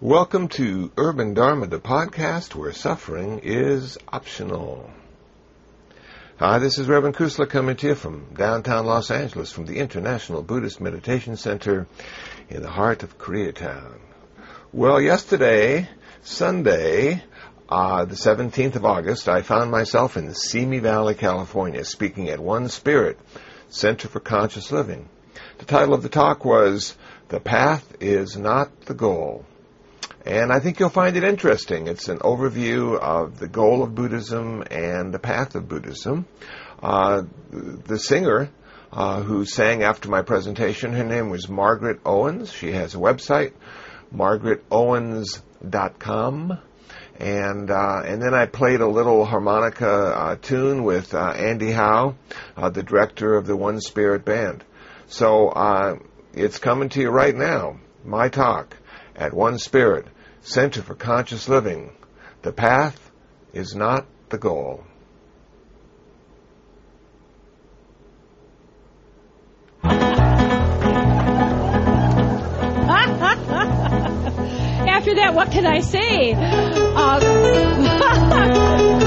Welcome 0.00 0.46
to 0.50 0.92
Urban 0.96 1.34
Dharma, 1.34 1.66
the 1.66 1.80
podcast 1.80 2.54
where 2.54 2.72
suffering 2.72 3.40
is 3.42 3.98
optional. 4.06 4.88
Hi, 6.38 6.60
this 6.60 6.78
is 6.78 6.86
Reverend 6.86 7.16
Kusala 7.16 7.50
coming 7.50 7.74
to 7.74 7.88
you 7.88 7.94
from 7.96 8.32
downtown 8.32 8.86
Los 8.86 9.10
Angeles 9.10 9.50
from 9.50 9.66
the 9.66 9.78
International 9.80 10.44
Buddhist 10.44 10.80
Meditation 10.80 11.36
Center 11.36 11.88
in 12.48 12.62
the 12.62 12.70
heart 12.70 13.02
of 13.02 13.18
Koreatown. 13.18 13.98
Well, 14.72 15.00
yesterday, 15.00 15.88
Sunday, 16.22 17.24
uh, 17.68 18.04
the 18.04 18.14
17th 18.14 18.76
of 18.76 18.84
August, 18.84 19.28
I 19.28 19.42
found 19.42 19.72
myself 19.72 20.16
in 20.16 20.32
Simi 20.32 20.78
Valley, 20.78 21.16
California, 21.16 21.84
speaking 21.84 22.28
at 22.28 22.38
One 22.38 22.68
Spirit 22.68 23.18
Center 23.68 24.06
for 24.06 24.20
Conscious 24.20 24.70
Living. 24.70 25.08
The 25.58 25.64
title 25.64 25.94
of 25.94 26.04
the 26.04 26.08
talk 26.08 26.44
was 26.44 26.96
The 27.30 27.40
Path 27.40 27.96
is 27.98 28.36
Not 28.36 28.82
the 28.82 28.94
Goal. 28.94 29.44
And 30.28 30.52
I 30.52 30.60
think 30.60 30.78
you'll 30.78 30.90
find 30.90 31.16
it 31.16 31.24
interesting. 31.24 31.86
It's 31.86 32.08
an 32.08 32.18
overview 32.18 33.00
of 33.00 33.38
the 33.38 33.48
goal 33.48 33.82
of 33.82 33.94
Buddhism 33.94 34.62
and 34.70 35.10
the 35.10 35.18
path 35.18 35.54
of 35.54 35.70
Buddhism. 35.70 36.26
Uh, 36.82 37.22
the 37.50 37.98
singer 37.98 38.50
uh, 38.92 39.22
who 39.22 39.46
sang 39.46 39.82
after 39.82 40.10
my 40.10 40.20
presentation, 40.20 40.92
her 40.92 41.04
name 41.04 41.30
was 41.30 41.48
Margaret 41.48 42.00
Owens. 42.04 42.52
She 42.52 42.72
has 42.72 42.94
a 42.94 42.98
website, 42.98 43.54
margaretowens.com. 44.14 46.58
And 47.18 47.70
uh, 47.70 48.02
and 48.04 48.20
then 48.20 48.34
I 48.34 48.44
played 48.44 48.82
a 48.82 48.86
little 48.86 49.24
harmonica 49.24 49.90
uh, 49.90 50.36
tune 50.36 50.84
with 50.84 51.14
uh, 51.14 51.30
Andy 51.30 51.72
Howe, 51.72 52.16
uh, 52.54 52.68
the 52.68 52.82
director 52.82 53.34
of 53.34 53.46
the 53.46 53.56
One 53.56 53.80
Spirit 53.80 54.26
Band. 54.26 54.62
So 55.06 56.02
it's 56.34 56.58
coming 56.58 56.90
to 56.90 57.00
you 57.00 57.08
right 57.08 57.34
now. 57.34 57.80
My 58.04 58.28
talk 58.28 58.76
at 59.16 59.32
One 59.32 59.56
Spirit, 59.58 60.04
Center 60.48 60.80
for 60.80 60.94
Conscious 60.94 61.46
Living. 61.46 61.92
The 62.40 62.52
path 62.52 63.10
is 63.52 63.74
not 63.74 64.06
the 64.30 64.38
goal. 64.38 64.82
After 74.88 75.14
that, 75.16 75.34
what 75.34 75.50
can 75.52 75.66
I 75.66 75.80
say? 75.80 76.32
Uh, 76.32 77.18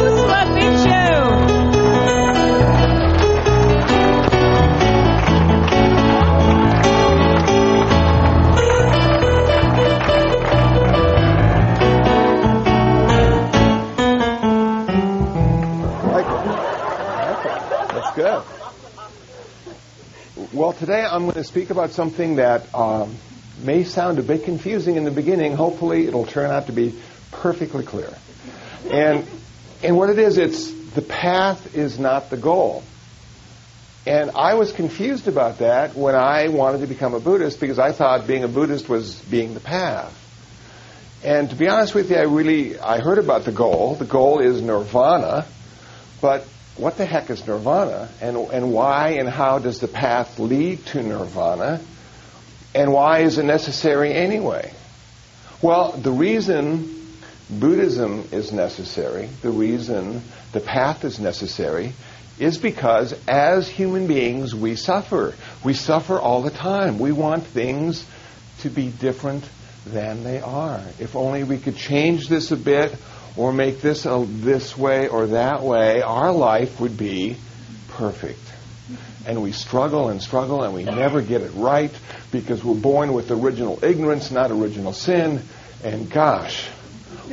good. 18.22 18.44
Well, 20.54 20.74
today 20.74 21.04
I'm 21.04 21.24
going 21.24 21.34
to 21.34 21.44
speak 21.44 21.72
about 21.72 21.92
something 21.92 22.36
that 22.36 22.74
um, 22.76 23.16
may 23.64 23.84
sound 23.84 24.20
a 24.20 24.24
bit 24.24 24.44
confusing 24.44 24.96
in 24.96 25.06
the 25.06 25.12
beginning. 25.12 25.56
Hopefully, 25.56 26.08
it'll 26.08 26.26
turn 26.26 26.52
out 26.52 26.68
to 26.68 26.72
be 26.72 26.94
perfectly 27.32 27.84
clear. 27.84 28.14
And 28.90 29.28
and 29.84 29.98
what 29.98 30.10
it 30.12 30.20
is, 30.20 30.38
it's 30.38 30.72
the 30.92 31.02
path 31.02 31.76
is 31.76 31.98
not 31.98 32.30
the 32.30 32.38
goal. 32.38 32.84
And 34.06 34.32
I 34.32 34.54
was 34.54 34.72
confused 34.72 35.28
about 35.28 35.60
that 35.60 35.96
when 35.96 36.16
I 36.16 36.50
wanted 36.50 36.82
to 36.82 36.88
become 36.88 37.14
a 37.14 37.20
Buddhist 37.20 37.60
because 37.60 37.80
I 37.80 37.92
thought 37.92 38.28
being 38.28 38.44
a 38.44 38.48
Buddhist 38.48 38.90
was 38.90 39.16
being 39.16 39.54
the 39.54 39.60
path. 39.60 40.18
And 41.24 41.50
to 41.50 41.56
be 41.56 41.68
honest 41.68 41.96
with 41.96 42.12
you, 42.12 42.18
I 42.18 42.24
really 42.24 42.80
I 42.80 43.00
heard 43.00 43.18
about 43.18 43.46
the 43.46 43.52
goal. 43.52 43.96
The 43.96 44.06
goal 44.06 44.40
is 44.40 44.62
nirvana, 44.62 45.46
but 46.20 46.48
what 46.78 46.98
the 46.98 47.06
heck 47.06 47.30
is 47.30 47.46
nirvana 47.46 48.10
and, 48.22 48.38
and 48.38 48.72
why 48.72 49.10
and 49.20 49.30
how 49.30 49.60
does 49.60 49.80
the 49.80 49.88
path 49.88 50.40
lead 50.40 50.86
to 50.88 51.04
nirvana 51.04 51.82
and 52.74 52.94
why 52.94 53.20
is 53.20 53.38
it 53.38 53.44
necessary 53.44 54.14
anyway? 54.14 54.74
Well, 55.62 55.92
the 55.92 56.12
reason 56.12 57.02
Buddhism 57.50 58.30
is 58.32 58.54
necessary, 58.54 59.30
the 59.42 59.50
reason 59.50 60.24
the 60.54 60.62
path 60.62 61.04
is 61.04 61.20
necessary, 61.20 61.94
is 62.40 62.58
because 62.58 63.14
as 63.28 63.68
human 63.68 64.08
beings 64.08 64.56
we 64.56 64.76
suffer. 64.76 65.36
We 65.64 65.74
suffer 65.74 66.18
all 66.18 66.42
the 66.42 66.50
time. 66.50 66.98
We 66.98 67.12
want 67.12 67.44
things 67.46 68.06
to 68.62 68.70
be 68.70 68.90
different 68.90 69.44
than 69.86 70.24
they 70.24 70.40
are. 70.40 70.82
If 70.98 71.16
only 71.16 71.44
we 71.44 71.58
could 71.58 71.76
change 71.76 72.30
this 72.30 72.52
a 72.52 72.58
bit 72.58 72.96
or 73.38 73.54
make 73.54 73.82
this 73.82 74.06
a, 74.06 74.26
this 74.28 74.78
way 74.78 75.08
or 75.08 75.28
that 75.28 75.64
way, 75.64 76.02
our 76.02 76.32
life 76.32 76.80
would 76.80 76.98
be 76.98 77.38
perfect. 77.90 78.40
And 79.26 79.42
we 79.42 79.52
struggle 79.52 80.10
and 80.10 80.22
struggle 80.22 80.64
and 80.64 80.74
we 80.74 80.84
never 80.84 81.22
get 81.22 81.42
it 81.42 81.52
right 81.54 81.92
because 82.32 82.64
we're 82.64 82.80
born 82.80 83.14
with 83.14 83.32
original 83.32 83.84
ignorance, 83.84 84.32
not 84.32 84.52
original 84.52 84.94
sin. 84.94 85.42
And 85.84 86.10
gosh, 86.10 86.68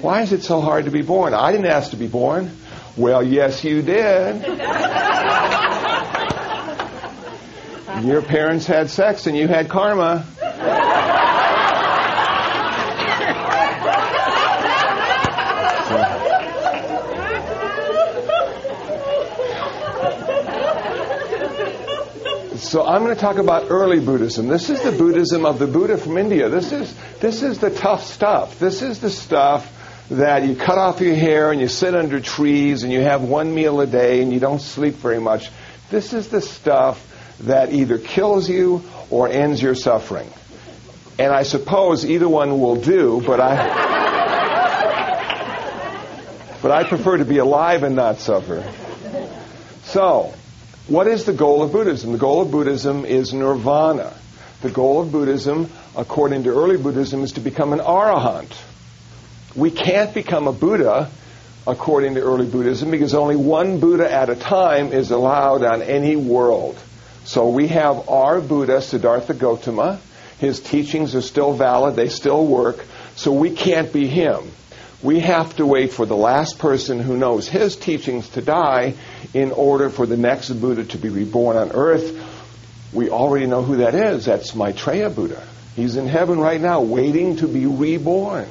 why 0.01 0.23
is 0.23 0.33
it 0.33 0.43
so 0.43 0.61
hard 0.61 0.85
to 0.85 0.91
be 0.91 1.03
born? 1.03 1.35
I 1.35 1.53
didn't 1.53 1.67
ask 1.67 1.91
to 1.91 1.97
be 1.97 2.09
born. 2.09 2.51
Well, 2.97 3.23
yes, 3.23 3.65
you 3.65 3.83
did. 3.83 4.43
Your 8.05 8.23
parents 8.23 8.67
had 8.67 8.91
sex 8.91 9.27
and 9.27 9.37
you 9.37 9.49
had 9.49 9.69
karma. 9.69 10.25
So 22.69 22.85
I'm 22.85 23.03
going 23.03 23.15
to 23.15 23.21
talk 23.21 23.39
about 23.39 23.71
early 23.71 23.99
Buddhism. 23.99 24.47
This 24.47 24.69
is 24.69 24.83
the 24.83 24.93
Buddhism 24.93 25.47
of 25.47 25.59
the 25.59 25.67
Buddha 25.67 25.97
from 25.97 26.19
India. 26.19 26.51
This 26.51 26.71
is 26.71 26.95
this 27.19 27.43
is 27.43 27.59
the 27.61 27.71
tough 27.71 28.05
stuff. 28.05 28.59
This 28.59 28.83
is 28.83 29.01
the 29.01 29.09
stuff 29.09 30.07
that 30.11 30.45
you 30.45 30.55
cut 30.55 30.77
off 30.77 31.01
your 31.01 31.15
hair 31.15 31.51
and 31.51 31.63
you 31.63 31.69
sit 31.69 31.95
under 31.95 32.21
trees 32.21 32.83
and 32.83 32.93
you 32.93 33.01
have 33.01 33.23
one 33.23 33.55
meal 33.55 33.81
a 33.81 33.87
day 33.87 34.21
and 34.21 34.35
you 34.35 34.39
don't 34.39 34.61
sleep 34.61 34.97
very 34.97 35.19
much. 35.19 35.51
This 35.89 36.13
is 36.13 36.29
the 36.29 36.43
stuff 36.43 37.03
that 37.41 37.73
either 37.73 37.97
kills 37.97 38.51
you 38.51 38.83
or 39.09 39.31
ends 39.31 39.63
your 39.63 39.75
suffering. 39.75 40.31
And 41.19 41.33
I 41.33 41.45
suppose 41.45 42.05
either 42.05 42.29
one 42.29 42.61
will 42.61 42.77
do, 42.77 43.23
but 43.25 43.41
I 43.41 43.57
but 46.61 46.71
I 46.71 46.85
prefer 46.85 47.17
to 47.17 47.25
be 47.25 47.39
alive 47.39 47.83
and 47.83 47.97
not 47.97 48.19
suffer. 48.19 48.63
So, 49.85 50.35
what 50.89 51.07
is 51.07 51.25
the 51.25 51.33
goal 51.33 51.63
of 51.63 51.71
Buddhism? 51.73 52.13
The 52.13 52.19
goal 52.19 52.41
of 52.41 52.51
Buddhism 52.51 53.05
is 53.05 53.35
nirvana. 53.35 54.15
The 54.63 54.71
goal 54.71 55.03
of 55.03 55.13
Buddhism, 55.13 55.71
according 55.97 56.45
to 56.45 56.51
early 56.51 56.79
Buddhism, 56.79 57.23
is 57.23 57.33
to 57.33 57.41
become 57.41 57.73
an 57.73 57.79
arahant. 57.79 58.53
We 59.55 59.71
can't 59.71 60.13
become 60.15 60.49
a 60.49 60.53
Buddha, 60.53 61.11
according 61.67 62.15
to 62.15 62.23
early 62.23 62.47
Buddhism, 62.47 62.91
because 62.91 63.15
only 63.15 63.37
one 63.37 63.81
Buddha 63.81 64.11
at 64.11 64.31
a 64.31 64.35
time 64.35 64.93
is 64.93 65.11
allowed 65.11 65.63
on 65.63 65.83
any 65.83 66.17
world. 66.17 66.79
So 67.25 67.49
we 67.49 67.69
have 67.69 68.09
our 68.09 68.41
Buddha, 68.41 68.81
Siddhartha 68.81 69.35
Gautama. 69.35 70.01
His 70.39 70.61
teachings 70.61 71.15
are 71.15 71.23
still 71.23 71.53
valid, 71.53 71.97
they 71.97 72.09
still 72.09 72.47
work, 72.47 72.85
so 73.17 73.33
we 73.33 73.51
can't 73.51 73.93
be 73.93 74.07
him. 74.07 74.51
We 75.03 75.21
have 75.21 75.57
to 75.57 75.67
wait 75.67 75.93
for 75.93 76.07
the 76.07 76.17
last 76.17 76.59
person 76.59 76.99
who 76.99 77.17
knows 77.17 77.47
his 77.47 77.77
teachings 77.77 78.29
to 78.31 78.43
die 78.43 78.95
in 79.33 79.53
order 79.53 79.91
for 79.91 80.07
the 80.07 80.17
next 80.17 80.51
Buddha 80.51 80.85
to 80.85 80.99
be 80.99 81.09
reborn 81.09 81.57
on 81.57 81.71
earth. 81.73 82.19
We 82.93 83.11
already 83.11 83.47
know 83.47 83.63
who 83.63 83.77
that 83.77 83.95
is. 83.95 84.25
That's 84.25 84.55
Maitreya 84.57 85.11
Buddha. 85.11 85.47
He's 85.77 85.97
in 85.97 86.09
heaven 86.09 86.41
right 86.41 86.61
now 86.61 86.81
waiting 86.81 87.37
to 87.37 87.47
be 87.47 87.67
reborn 87.67 88.49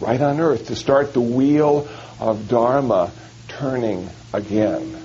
right 0.00 0.20
on 0.20 0.40
earth 0.40 0.66
to 0.66 0.76
start 0.76 1.12
the 1.12 1.20
wheel 1.20 1.88
of 2.20 2.48
Dharma 2.48 3.10
turning 3.48 4.08
again. 4.32 4.96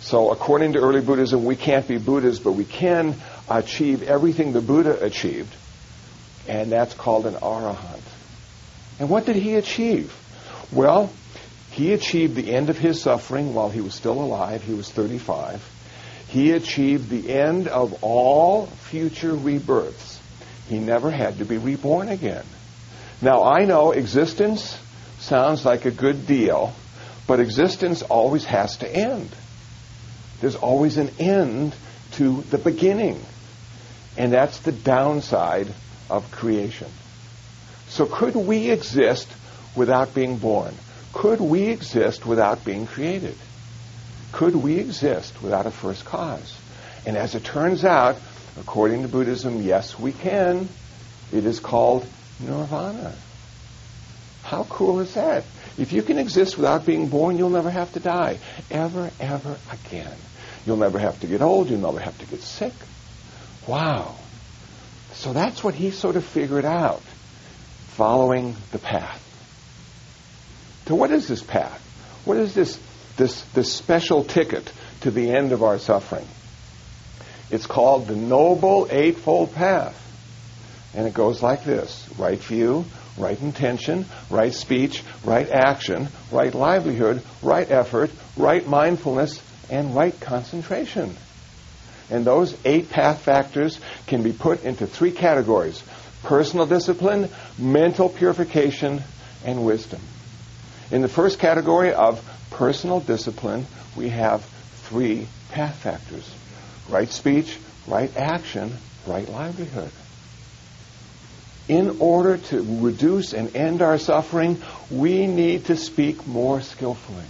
So, 0.00 0.32
according 0.32 0.72
to 0.72 0.80
early 0.80 1.02
Buddhism, 1.02 1.44
we 1.44 1.56
can't 1.56 1.86
be 1.86 1.98
Buddhas, 1.98 2.38
but 2.38 2.52
we 2.52 2.64
can 2.64 3.14
achieve 3.48 4.02
everything 4.02 4.52
the 4.52 4.62
Buddha 4.62 5.04
achieved, 5.04 5.54
and 6.48 6.72
that's 6.72 6.94
called 6.94 7.26
an 7.26 7.34
arahant. 7.34 8.00
And 9.00 9.08
what 9.08 9.24
did 9.24 9.36
he 9.36 9.54
achieve? 9.54 10.14
Well, 10.70 11.10
he 11.70 11.94
achieved 11.94 12.36
the 12.36 12.54
end 12.54 12.68
of 12.68 12.78
his 12.78 13.00
suffering 13.00 13.54
while 13.54 13.70
he 13.70 13.80
was 13.80 13.94
still 13.94 14.20
alive. 14.20 14.62
He 14.62 14.74
was 14.74 14.90
35. 14.90 15.66
He 16.28 16.52
achieved 16.52 17.08
the 17.08 17.32
end 17.32 17.66
of 17.66 18.04
all 18.04 18.66
future 18.66 19.34
rebirths. 19.34 20.20
He 20.68 20.78
never 20.78 21.10
had 21.10 21.38
to 21.38 21.44
be 21.44 21.56
reborn 21.56 22.08
again. 22.08 22.44
Now, 23.22 23.42
I 23.42 23.64
know 23.64 23.92
existence 23.92 24.78
sounds 25.18 25.64
like 25.64 25.86
a 25.86 25.90
good 25.90 26.26
deal, 26.26 26.74
but 27.26 27.40
existence 27.40 28.02
always 28.02 28.44
has 28.44 28.76
to 28.78 28.88
end. 28.88 29.30
There's 30.40 30.56
always 30.56 30.98
an 30.98 31.10
end 31.18 31.74
to 32.12 32.42
the 32.42 32.58
beginning. 32.58 33.20
And 34.16 34.32
that's 34.32 34.58
the 34.60 34.72
downside 34.72 35.72
of 36.10 36.30
creation. 36.30 36.88
So 37.90 38.06
could 38.06 38.34
we 38.36 38.70
exist 38.70 39.28
without 39.76 40.14
being 40.14 40.38
born? 40.38 40.74
Could 41.12 41.40
we 41.40 41.64
exist 41.64 42.24
without 42.24 42.64
being 42.64 42.86
created? 42.86 43.36
Could 44.32 44.54
we 44.54 44.78
exist 44.78 45.42
without 45.42 45.66
a 45.66 45.70
first 45.70 46.04
cause? 46.04 46.56
And 47.04 47.16
as 47.16 47.34
it 47.34 47.42
turns 47.44 47.84
out, 47.84 48.16
according 48.60 49.02
to 49.02 49.08
Buddhism, 49.08 49.60
yes, 49.62 49.98
we 49.98 50.12
can. 50.12 50.68
It 51.32 51.44
is 51.44 51.58
called 51.58 52.06
nirvana. 52.38 53.14
How 54.44 54.64
cool 54.64 55.00
is 55.00 55.14
that? 55.14 55.44
If 55.76 55.92
you 55.92 56.02
can 56.02 56.18
exist 56.18 56.56
without 56.56 56.86
being 56.86 57.08
born, 57.08 57.38
you'll 57.38 57.50
never 57.50 57.70
have 57.70 57.92
to 57.94 58.00
die. 58.00 58.38
Ever, 58.70 59.10
ever 59.18 59.56
again. 59.72 60.16
You'll 60.64 60.76
never 60.76 60.98
have 60.98 61.18
to 61.20 61.26
get 61.26 61.42
old. 61.42 61.68
You'll 61.68 61.80
never 61.80 62.00
have 62.00 62.18
to 62.18 62.26
get 62.26 62.40
sick. 62.40 62.72
Wow. 63.66 64.14
So 65.12 65.32
that's 65.32 65.62
what 65.64 65.74
he 65.74 65.90
sort 65.90 66.16
of 66.16 66.24
figured 66.24 66.64
out, 66.64 67.02
following 68.00 68.56
the 68.72 68.78
path. 68.78 69.20
So 70.86 70.94
what 70.94 71.10
is 71.10 71.28
this 71.28 71.42
path? 71.42 71.78
What 72.24 72.38
is 72.38 72.54
this, 72.54 72.80
this, 73.18 73.42
this 73.52 73.74
special 73.74 74.24
ticket 74.24 74.72
to 75.02 75.10
the 75.10 75.30
end 75.30 75.52
of 75.52 75.62
our 75.62 75.78
suffering? 75.78 76.26
It's 77.50 77.66
called 77.66 78.06
the 78.06 78.16
Noble 78.16 78.88
Eightfold 78.90 79.54
Path. 79.54 79.98
And 80.94 81.06
it 81.06 81.12
goes 81.12 81.42
like 81.42 81.64
this 81.64 82.08
right 82.16 82.38
view, 82.38 82.86
right 83.18 83.38
intention, 83.38 84.06
right 84.30 84.54
speech, 84.54 85.02
right 85.22 85.50
action, 85.50 86.08
right 86.32 86.54
livelihood, 86.54 87.22
right 87.42 87.70
effort, 87.70 88.10
right 88.38 88.66
mindfulness, 88.66 89.42
and 89.68 89.94
right 89.94 90.18
concentration. 90.20 91.14
And 92.08 92.24
those 92.24 92.56
eight 92.64 92.88
path 92.88 93.20
factors 93.20 93.78
can 94.06 94.22
be 94.22 94.32
put 94.32 94.64
into 94.64 94.86
three 94.86 95.12
categories 95.12 95.82
personal 96.22 96.66
discipline, 96.66 97.28
mental 97.58 98.08
purification, 98.08 99.02
and 99.44 99.64
wisdom. 99.64 100.00
In 100.90 101.02
the 101.02 101.08
first 101.08 101.38
category 101.38 101.92
of 101.92 102.24
personal 102.50 103.00
discipline, 103.00 103.66
we 103.96 104.08
have 104.10 104.44
three 104.88 105.26
path 105.50 105.76
factors 105.76 106.28
right 106.88 107.08
speech, 107.08 107.56
right 107.86 108.14
action, 108.16 108.72
right 109.06 109.28
livelihood. 109.28 109.90
In 111.68 111.98
order 112.00 112.36
to 112.36 112.80
reduce 112.82 113.32
and 113.32 113.54
end 113.54 113.80
our 113.80 113.96
suffering, 113.96 114.60
we 114.90 115.26
need 115.26 115.66
to 115.66 115.76
speak 115.76 116.26
more 116.26 116.60
skillfully. 116.60 117.24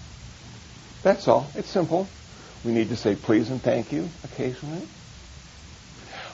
That's 1.02 1.28
all. 1.28 1.50
It's 1.54 1.68
simple. 1.68 2.08
We 2.64 2.72
need 2.72 2.88
to 2.88 2.96
say 2.96 3.14
please 3.14 3.50
and 3.50 3.60
thank 3.60 3.92
you 3.92 4.08
occasionally. 4.24 4.86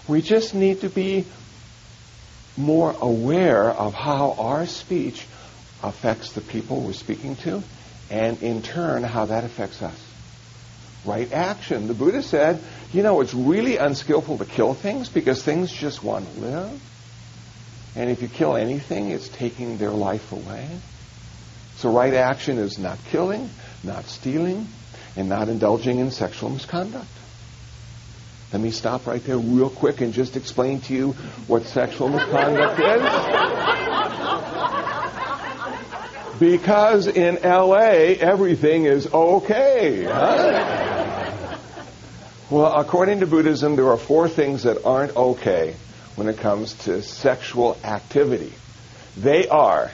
We 0.09 0.23
just 0.23 0.55
need 0.55 0.83
to 0.83 0.89
be 0.89 1.25
more 2.57 2.95
aware 3.01 3.71
of 3.71 3.95
how 3.95 4.33
our 4.39 4.67
speech 4.67 5.27
affects 5.83 6.33
the 6.33 6.41
people 6.41 6.81
we're 6.81 6.93
speaking 6.93 7.37
to, 7.37 7.63
and 8.11 8.43
in 8.43 8.63
turn, 8.63 9.03
how 9.03 9.27
that 9.27 9.45
affects 9.45 9.83
us. 9.83 10.01
Right 11.05 11.31
action. 11.33 11.87
The 11.87 11.95
Buddha 11.95 12.23
said, 12.23 12.61
you 12.93 13.03
know, 13.03 13.21
it's 13.21 13.35
really 13.35 13.77
unskillful 13.77 14.39
to 14.39 14.45
kill 14.45 14.75
things 14.75 15.09
because 15.09 15.43
things 15.43 15.73
just 15.73 16.03
want 16.03 16.33
to 16.35 16.41
live. 16.41 16.83
And 17.95 18.11
if 18.11 18.23
you 18.23 18.29
kill 18.29 18.57
anything, 18.57 19.11
it's 19.11 19.29
taking 19.29 19.79
their 19.79 19.91
life 19.91 20.33
away. 20.33 20.69
So 21.77 21.91
right 21.91 22.15
action 22.15 22.59
is 22.59 22.79
not 22.79 22.99
killing, 23.11 23.51
not 23.85 24.07
stealing, 24.07 24.67
and 25.17 25.29
not 25.29 25.49
indulging 25.49 25.99
in 25.99 26.11
sexual 26.11 26.51
misconduct. 26.51 27.07
Let 28.53 28.63
me 28.63 28.71
stop 28.71 29.07
right 29.07 29.23
there 29.25 29.39
real 29.39 29.71
quick 29.71 30.01
and 30.01 30.13
just 30.13 30.37
explain 30.37 30.81
to 30.83 30.95
you 30.95 31.13
what 31.49 31.65
sexual 31.65 32.09
misconduct 32.09 32.79
is. 32.81 33.03
Because 36.39 37.07
in 37.07 37.37
LA, 37.43 38.15
everything 38.21 38.85
is 38.85 39.07
okay. 39.13 40.05
Huh? 40.05 41.59
Well, 42.51 42.73
according 42.79 43.21
to 43.21 43.27
Buddhism, 43.27 43.75
there 43.75 43.89
are 43.89 43.97
four 43.97 44.29
things 44.29 44.63
that 44.63 44.85
aren't 44.85 45.17
okay 45.17 45.75
when 46.15 46.29
it 46.29 46.39
comes 46.39 46.75
to 46.85 47.03
sexual 47.03 47.77
activity. 47.83 48.53
They 49.17 49.49
are 49.49 49.91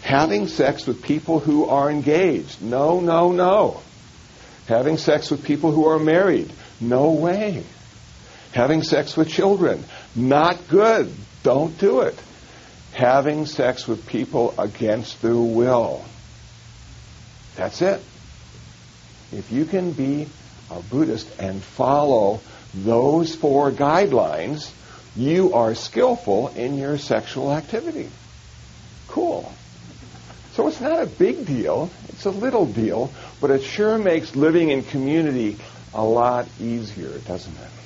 having 0.00 0.46
sex 0.48 0.86
with 0.86 1.02
people 1.02 1.40
who 1.40 1.66
are 1.66 1.90
engaged. 1.90 2.62
No, 2.62 3.00
no, 3.00 3.32
no. 3.32 3.82
Having 4.66 4.96
sex 4.98 5.30
with 5.30 5.44
people 5.44 5.72
who 5.72 5.88
are 5.88 5.98
married. 5.98 6.50
No 6.80 7.10
way. 7.10 7.64
Having 8.52 8.82
sex 8.82 9.16
with 9.16 9.28
children. 9.28 9.84
Not 10.16 10.68
good. 10.68 11.12
Don't 11.42 11.78
do 11.78 12.00
it. 12.00 12.20
Having 12.92 13.46
sex 13.46 13.86
with 13.86 14.06
people 14.06 14.54
against 14.58 15.22
their 15.22 15.36
will. 15.36 16.04
That's 17.56 17.80
it. 17.82 18.02
If 19.32 19.52
you 19.52 19.64
can 19.64 19.92
be 19.92 20.26
a 20.70 20.80
Buddhist 20.80 21.28
and 21.38 21.62
follow 21.62 22.40
those 22.74 23.34
four 23.34 23.70
guidelines, 23.70 24.72
you 25.16 25.54
are 25.54 25.74
skillful 25.74 26.48
in 26.48 26.76
your 26.76 26.98
sexual 26.98 27.52
activity. 27.52 28.08
Cool. 29.08 29.52
So 30.52 30.68
it's 30.68 30.80
not 30.80 31.02
a 31.02 31.06
big 31.06 31.46
deal. 31.46 31.90
It's 32.08 32.24
a 32.26 32.30
little 32.30 32.66
deal, 32.66 33.12
but 33.40 33.50
it 33.50 33.62
sure 33.62 33.98
makes 33.98 34.34
living 34.34 34.70
in 34.70 34.82
community 34.82 35.56
a 35.94 36.04
lot 36.04 36.48
easier, 36.60 37.18
doesn't 37.18 37.54
it? 37.54 37.79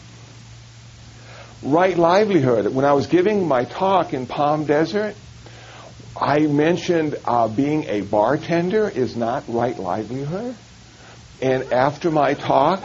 Right 1.65 1.97
livelihood. 1.97 2.75
When 2.75 2.85
I 2.85 2.93
was 2.93 3.07
giving 3.07 3.49
my 3.49 3.65
talk 3.65 4.13
in 4.13 4.27
Palm 4.27 4.67
Desert, 4.67 5.17
I 6.15 6.41
mentioned 6.41 7.17
uh, 7.25 7.49
being 7.49 7.85
a 7.85 8.03
bartender 8.03 8.87
is 8.89 9.17
not 9.17 9.45
right 9.49 9.79
livelihood. 9.79 10.57
And 11.41 11.73
after 11.73 12.11
my 12.11 12.35
talk, 12.35 12.83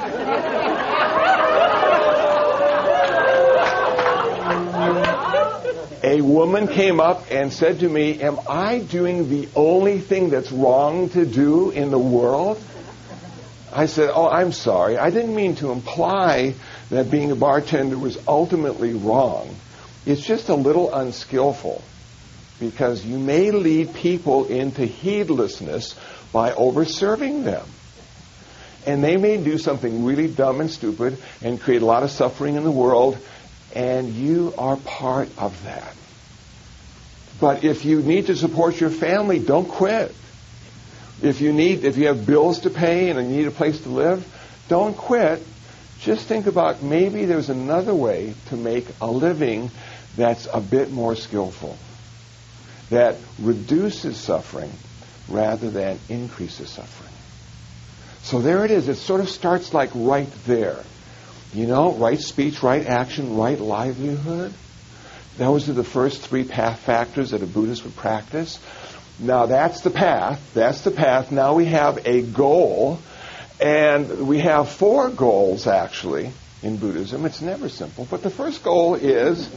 a 6.01 6.21
woman 6.21 6.67
came 6.67 7.01
up 7.01 7.25
and 7.29 7.51
said 7.51 7.79
to 7.79 7.89
me, 7.89 8.21
Am 8.21 8.39
I 8.47 8.79
doing 8.79 9.29
the 9.29 9.49
only 9.55 9.99
thing 9.99 10.29
that's 10.29 10.53
wrong 10.53 11.09
to 11.09 11.25
do 11.25 11.71
in 11.71 11.91
the 11.91 11.99
world? 11.99 12.63
I 13.73 13.87
said, 13.87 14.09
Oh, 14.13 14.29
I'm 14.29 14.53
sorry. 14.53 14.97
I 14.97 15.09
didn't 15.09 15.35
mean 15.35 15.55
to 15.57 15.71
imply 15.71 16.55
that 16.89 17.11
being 17.11 17.31
a 17.31 17.35
bartender 17.35 17.97
was 17.97 18.17
ultimately 18.27 18.93
wrong. 18.93 19.55
It's 20.05 20.21
just 20.21 20.49
a 20.49 20.55
little 20.55 20.93
unskillful 20.93 21.83
because 22.59 23.05
you 23.05 23.17
may 23.17 23.51
lead 23.51 23.93
people 23.93 24.45
into 24.45 24.85
heedlessness 24.85 25.95
by 26.33 26.51
overserving 26.51 27.43
them. 27.43 27.65
And 28.85 29.03
they 29.03 29.17
may 29.17 29.37
do 29.37 29.57
something 29.57 30.03
really 30.05 30.27
dumb 30.27 30.61
and 30.61 30.71
stupid 30.71 31.17
and 31.41 31.59
create 31.59 31.81
a 31.81 31.85
lot 31.85 32.03
of 32.03 32.11
suffering 32.11 32.55
in 32.55 32.63
the 32.63 32.71
world, 32.71 33.17
and 33.75 34.09
you 34.13 34.53
are 34.57 34.77
part 34.77 35.29
of 35.37 35.63
that. 35.63 35.93
But 37.39 37.63
if 37.63 37.85
you 37.85 38.01
need 38.01 38.27
to 38.27 38.35
support 38.35 38.79
your 38.79 38.89
family, 38.89 39.39
don't 39.39 39.67
quit. 39.67 40.13
If 41.21 41.41
you 41.41 41.53
need, 41.53 41.83
if 41.83 41.97
you 41.97 42.07
have 42.07 42.25
bills 42.25 42.61
to 42.61 42.69
pay 42.69 43.09
and 43.09 43.19
you 43.29 43.37
need 43.37 43.47
a 43.47 43.51
place 43.51 43.81
to 43.81 43.89
live, 43.89 44.25
don't 44.69 44.95
quit. 44.95 45.43
Just 46.01 46.27
think 46.27 46.47
about 46.47 46.81
maybe 46.81 47.25
there's 47.25 47.49
another 47.49 47.93
way 47.93 48.33
to 48.47 48.55
make 48.55 48.87
a 49.01 49.07
living 49.11 49.69
that's 50.15 50.47
a 50.51 50.61
bit 50.61 50.91
more 50.91 51.15
skillful, 51.15 51.77
that 52.89 53.17
reduces 53.39 54.17
suffering 54.17 54.71
rather 55.27 55.69
than 55.69 55.99
increases 56.09 56.69
suffering. 56.69 57.11
So 58.23 58.41
there 58.41 58.65
it 58.65 58.71
is. 58.71 58.87
It 58.87 58.95
sort 58.95 59.21
of 59.21 59.29
starts 59.29 59.73
like 59.73 59.91
right 59.93 60.29
there. 60.45 60.83
You 61.53 61.65
know, 61.65 61.93
right 61.93 62.19
speech, 62.19 62.61
right 62.61 62.85
action, 62.85 63.35
right 63.35 63.59
livelihood. 63.59 64.53
Those 65.37 65.69
are 65.69 65.73
the 65.73 65.83
first 65.83 66.21
three 66.21 66.43
path 66.43 66.79
factors 66.79 67.31
that 67.31 67.41
a 67.41 67.47
Buddhist 67.47 67.83
would 67.83 67.95
practice. 67.95 68.59
Now 69.19 69.47
that's 69.47 69.81
the 69.81 69.89
path. 69.89 70.53
That's 70.53 70.81
the 70.81 70.91
path. 70.91 71.31
Now 71.31 71.55
we 71.55 71.65
have 71.65 72.05
a 72.05 72.21
goal. 72.21 72.99
And 73.59 74.27
we 74.27 74.39
have 74.39 74.69
four 74.69 75.09
goals 75.09 75.67
actually 75.67 76.31
in 76.63 76.77
Buddhism. 76.77 77.25
It's 77.25 77.41
never 77.41 77.69
simple. 77.69 78.07
But 78.09 78.23
the 78.23 78.29
first 78.29 78.63
goal 78.63 78.95
is 78.95 79.49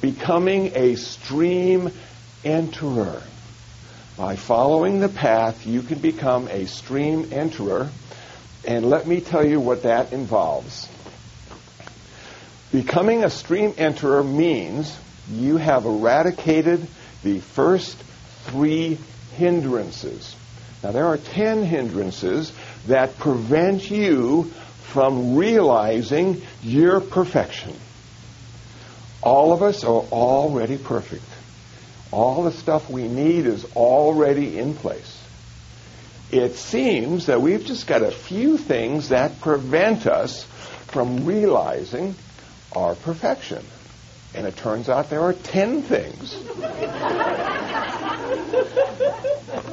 becoming 0.00 0.72
a 0.74 0.94
stream 0.94 1.90
enterer. 2.44 3.22
By 4.16 4.36
following 4.36 5.00
the 5.00 5.08
path, 5.08 5.66
you 5.66 5.82
can 5.82 5.98
become 5.98 6.48
a 6.48 6.66
stream 6.66 7.24
enterer. 7.24 7.88
And 8.66 8.88
let 8.88 9.06
me 9.06 9.20
tell 9.20 9.46
you 9.46 9.60
what 9.60 9.82
that 9.84 10.12
involves. 10.12 10.88
Becoming 12.72 13.24
a 13.24 13.30
stream 13.30 13.72
enterer 13.72 14.24
means 14.24 14.96
you 15.30 15.56
have 15.56 15.84
eradicated 15.84 16.86
the 17.22 17.40
first 17.40 17.96
three 18.46 18.98
hindrances. 19.36 20.34
Now, 20.82 20.92
there 20.92 21.06
are 21.06 21.16
ten 21.16 21.64
hindrances 21.64 22.52
that 22.88 23.18
prevent 23.18 23.90
you 23.90 24.44
from 24.92 25.36
realizing 25.36 26.42
your 26.62 27.00
perfection. 27.00 27.74
All 29.22 29.52
of 29.52 29.62
us 29.62 29.84
are 29.84 30.02
already 30.12 30.78
perfect. 30.78 31.24
All 32.10 32.44
the 32.44 32.52
stuff 32.52 32.88
we 32.88 33.06
need 33.06 33.46
is 33.46 33.64
already 33.76 34.58
in 34.58 34.74
place. 34.74 35.14
It 36.30 36.54
seems 36.56 37.26
that 37.26 37.40
we've 37.40 37.64
just 37.64 37.86
got 37.86 38.02
a 38.02 38.10
few 38.10 38.58
things 38.58 39.10
that 39.10 39.40
prevent 39.40 40.06
us 40.06 40.44
from 40.86 41.24
realizing 41.24 42.14
our 42.74 42.94
perfection. 42.94 43.64
And 44.34 44.46
it 44.46 44.56
turns 44.56 44.88
out 44.88 45.10
there 45.10 45.22
are 45.22 45.32
10 45.32 45.82
things. 45.82 46.34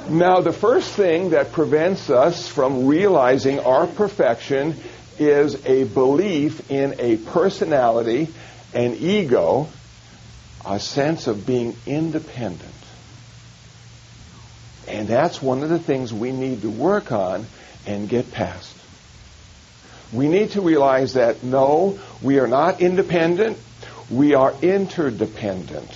now, 0.09 0.41
the 0.41 0.53
first 0.53 0.93
thing 0.93 1.31
that 1.31 1.51
prevents 1.51 2.09
us 2.09 2.47
from 2.47 2.88
realizing 2.88 3.59
our 3.59 3.85
perfection 3.85 4.75
is 5.19 5.65
a 5.65 5.83
belief 5.83 6.71
in 6.71 6.95
a 7.00 7.17
personality, 7.17 8.29
an 8.74 8.95
ego, 8.95 9.67
a 10.65 10.79
sense 10.79 11.27
of 11.27 11.45
being 11.45 11.75
independent. 11.85 12.71
And 14.88 15.07
that's 15.07 15.41
one 15.41 15.63
of 15.63 15.69
the 15.69 15.79
things 15.79 16.13
we 16.13 16.31
need 16.31 16.62
to 16.62 16.69
work 16.69 17.12
on 17.12 17.45
and 17.85 18.07
get 18.07 18.31
past. 18.31 18.75
We 20.13 20.27
need 20.27 20.51
to 20.51 20.62
realize 20.62 21.13
that 21.13 21.43
no, 21.43 22.00
we 22.21 22.39
are 22.39 22.47
not 22.47 22.81
independent. 22.81 23.57
We 24.09 24.35
are 24.35 24.53
interdependent. 24.62 25.91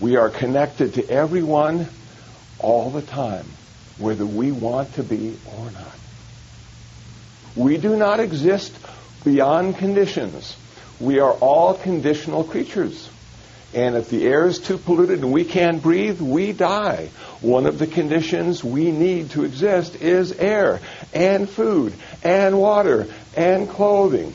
We 0.00 0.16
are 0.16 0.30
connected 0.30 0.94
to 0.94 1.08
everyone 1.10 1.88
all 2.58 2.90
the 2.90 3.02
time, 3.02 3.46
whether 3.98 4.24
we 4.24 4.52
want 4.52 4.94
to 4.94 5.02
be 5.02 5.36
or 5.58 5.70
not. 5.70 5.98
We 7.56 7.76
do 7.76 7.96
not 7.96 8.20
exist 8.20 8.74
beyond 9.22 9.76
conditions. 9.76 10.56
We 10.98 11.18
are 11.18 11.32
all 11.32 11.74
conditional 11.74 12.44
creatures. 12.44 13.10
And 13.74 13.96
if 13.96 14.08
the 14.08 14.24
air 14.26 14.46
is 14.46 14.58
too 14.58 14.78
polluted 14.78 15.20
and 15.20 15.32
we 15.32 15.44
can't 15.44 15.82
breathe, 15.82 16.20
we 16.20 16.52
die. 16.52 17.10
One 17.42 17.66
of 17.66 17.78
the 17.78 17.86
conditions 17.86 18.64
we 18.64 18.90
need 18.90 19.30
to 19.30 19.44
exist 19.44 19.96
is 19.96 20.32
air 20.32 20.80
and 21.12 21.48
food 21.48 21.92
and 22.22 22.58
water 22.58 23.06
and 23.36 23.68
clothing 23.68 24.34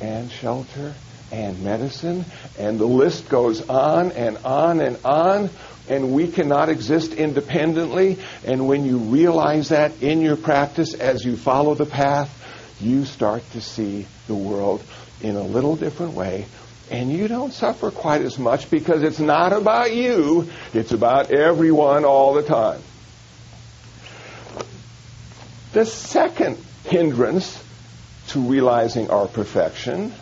and 0.00 0.30
shelter 0.30 0.94
and 1.32 1.62
medicine. 1.62 2.24
And 2.58 2.78
the 2.78 2.86
list 2.86 3.28
goes 3.28 3.68
on 3.68 4.12
and 4.12 4.38
on 4.38 4.80
and 4.80 4.98
on. 5.04 5.50
And 5.88 6.12
we 6.12 6.28
cannot 6.28 6.68
exist 6.68 7.14
independently. 7.14 8.18
And 8.44 8.68
when 8.68 8.84
you 8.84 8.98
realize 8.98 9.70
that 9.70 10.02
in 10.02 10.20
your 10.20 10.36
practice 10.36 10.94
as 10.94 11.24
you 11.24 11.36
follow 11.36 11.74
the 11.74 11.86
path, 11.86 12.34
you 12.80 13.04
start 13.04 13.42
to 13.52 13.60
see 13.60 14.06
the 14.26 14.34
world 14.34 14.82
in 15.20 15.36
a 15.36 15.42
little 15.42 15.76
different 15.76 16.12
way 16.12 16.46
and 16.90 17.12
you 17.12 17.28
don't 17.28 17.52
suffer 17.52 17.90
quite 17.90 18.22
as 18.22 18.38
much 18.38 18.70
because 18.70 19.02
it's 19.02 19.18
not 19.18 19.52
about 19.52 19.94
you, 19.94 20.48
it's 20.72 20.92
about 20.92 21.30
everyone 21.30 22.04
all 22.04 22.34
the 22.34 22.42
time. 22.42 22.80
The 25.72 25.84
second 25.84 26.56
hindrance 26.84 27.62
to 28.28 28.40
realizing 28.40 29.10
our 29.10 29.26
perfection 29.26 30.14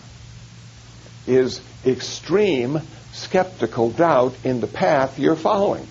is 1.27 1.61
extreme 1.85 2.81
skeptical 3.13 3.91
doubt 3.91 4.37
in 4.45 4.61
the 4.61 4.67
path 4.67 5.19
you're 5.19 5.37
following. 5.37 5.87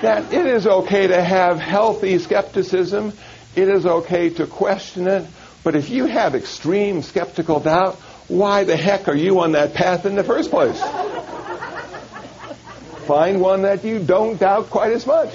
that 0.00 0.32
it 0.32 0.46
is 0.46 0.66
okay 0.66 1.06
to 1.06 1.22
have 1.22 1.60
healthy 1.60 2.18
skepticism, 2.18 3.12
it 3.54 3.68
is 3.68 3.86
okay 3.86 4.30
to 4.30 4.46
question 4.46 5.06
it, 5.06 5.24
but 5.62 5.76
if 5.76 5.90
you 5.90 6.06
have 6.06 6.34
extreme 6.34 7.02
skeptical 7.02 7.60
doubt, 7.60 7.94
why 8.26 8.64
the 8.64 8.76
heck 8.76 9.06
are 9.08 9.14
you 9.14 9.40
on 9.40 9.52
that 9.52 9.74
path 9.74 10.04
in 10.04 10.16
the 10.16 10.24
first 10.24 10.50
place? 10.50 10.80
Find 13.06 13.40
one 13.40 13.62
that 13.62 13.84
you 13.84 13.98
don't 13.98 14.38
doubt 14.38 14.70
quite 14.70 14.92
as 14.92 15.06
much. 15.06 15.34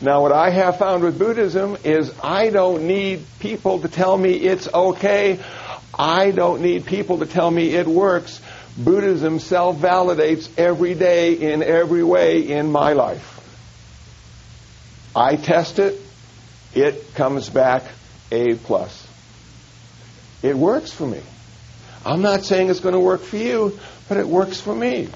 Now, 0.00 0.22
what 0.22 0.32
I 0.32 0.50
have 0.50 0.78
found 0.78 1.02
with 1.02 1.18
Buddhism 1.18 1.76
is 1.82 2.12
I 2.22 2.50
don't 2.50 2.86
need 2.86 3.26
people 3.40 3.80
to 3.80 3.88
tell 3.88 4.16
me 4.16 4.34
it's 4.34 4.72
okay. 4.72 5.40
I 5.92 6.30
don't 6.30 6.62
need 6.62 6.86
people 6.86 7.18
to 7.18 7.26
tell 7.26 7.50
me 7.50 7.74
it 7.74 7.88
works. 7.88 8.40
Buddhism 8.76 9.40
self 9.40 9.76
validates 9.76 10.48
every 10.56 10.94
day 10.94 11.32
in 11.32 11.64
every 11.64 12.04
way 12.04 12.48
in 12.48 12.70
my 12.70 12.92
life. 12.92 13.34
I 15.16 15.34
test 15.34 15.80
it, 15.80 16.00
it 16.74 17.14
comes 17.14 17.48
back 17.48 17.82
a 18.30 18.54
plus. 18.54 19.04
It 20.42 20.56
works 20.56 20.92
for 20.92 21.08
me. 21.08 21.22
I'm 22.06 22.22
not 22.22 22.44
saying 22.44 22.70
it's 22.70 22.78
going 22.78 22.94
to 22.94 23.00
work 23.00 23.22
for 23.22 23.36
you, 23.36 23.80
but 24.08 24.16
it 24.16 24.28
works 24.28 24.60
for 24.60 24.74
me. 24.74 25.08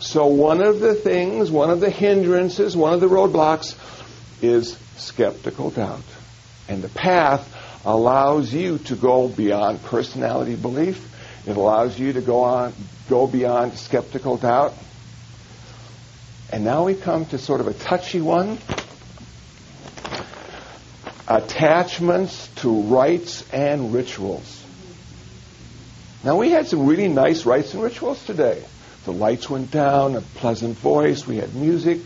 So 0.00 0.26
one 0.26 0.62
of 0.62 0.80
the 0.80 0.94
things, 0.94 1.50
one 1.50 1.68
of 1.68 1.80
the 1.80 1.90
hindrances, 1.90 2.74
one 2.74 2.94
of 2.94 3.00
the 3.00 3.08
roadblocks 3.08 3.74
is 4.42 4.76
skeptical 4.96 5.70
doubt. 5.70 6.04
And 6.68 6.82
the 6.82 6.88
path 6.88 7.52
allows 7.84 8.52
you 8.52 8.78
to 8.78 8.96
go 8.96 9.28
beyond 9.28 9.82
personality 9.84 10.56
belief. 10.56 11.12
It 11.46 11.56
allows 11.56 11.98
you 11.98 12.12
to 12.14 12.20
go 12.20 12.42
on, 12.42 12.72
go 13.08 13.26
beyond 13.26 13.74
skeptical 13.78 14.36
doubt. 14.36 14.74
And 16.50 16.64
now 16.64 16.84
we 16.84 16.94
come 16.94 17.26
to 17.26 17.38
sort 17.38 17.60
of 17.60 17.68
a 17.68 17.74
touchy 17.74 18.20
one 18.20 18.58
attachments 21.28 22.48
to 22.56 22.82
rites 22.82 23.48
and 23.52 23.92
rituals. 23.92 24.64
Now, 26.24 26.36
we 26.36 26.50
had 26.50 26.66
some 26.66 26.86
really 26.86 27.08
nice 27.08 27.46
rites 27.46 27.74
and 27.74 27.82
rituals 27.82 28.24
today. 28.24 28.64
The 29.04 29.12
lights 29.12 29.48
went 29.48 29.70
down, 29.70 30.16
a 30.16 30.20
pleasant 30.20 30.76
voice, 30.78 31.26
we 31.26 31.36
had 31.36 31.54
music. 31.54 32.00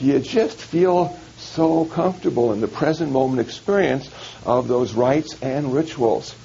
You 0.00 0.18
just 0.20 0.58
feel 0.58 1.18
so 1.58 1.84
comfortable 1.86 2.52
in 2.52 2.60
the 2.60 2.68
present 2.68 3.10
moment 3.10 3.40
experience 3.40 4.08
of 4.44 4.68
those 4.68 4.92
rites 4.92 5.34
and 5.42 5.74
rituals. 5.74 6.36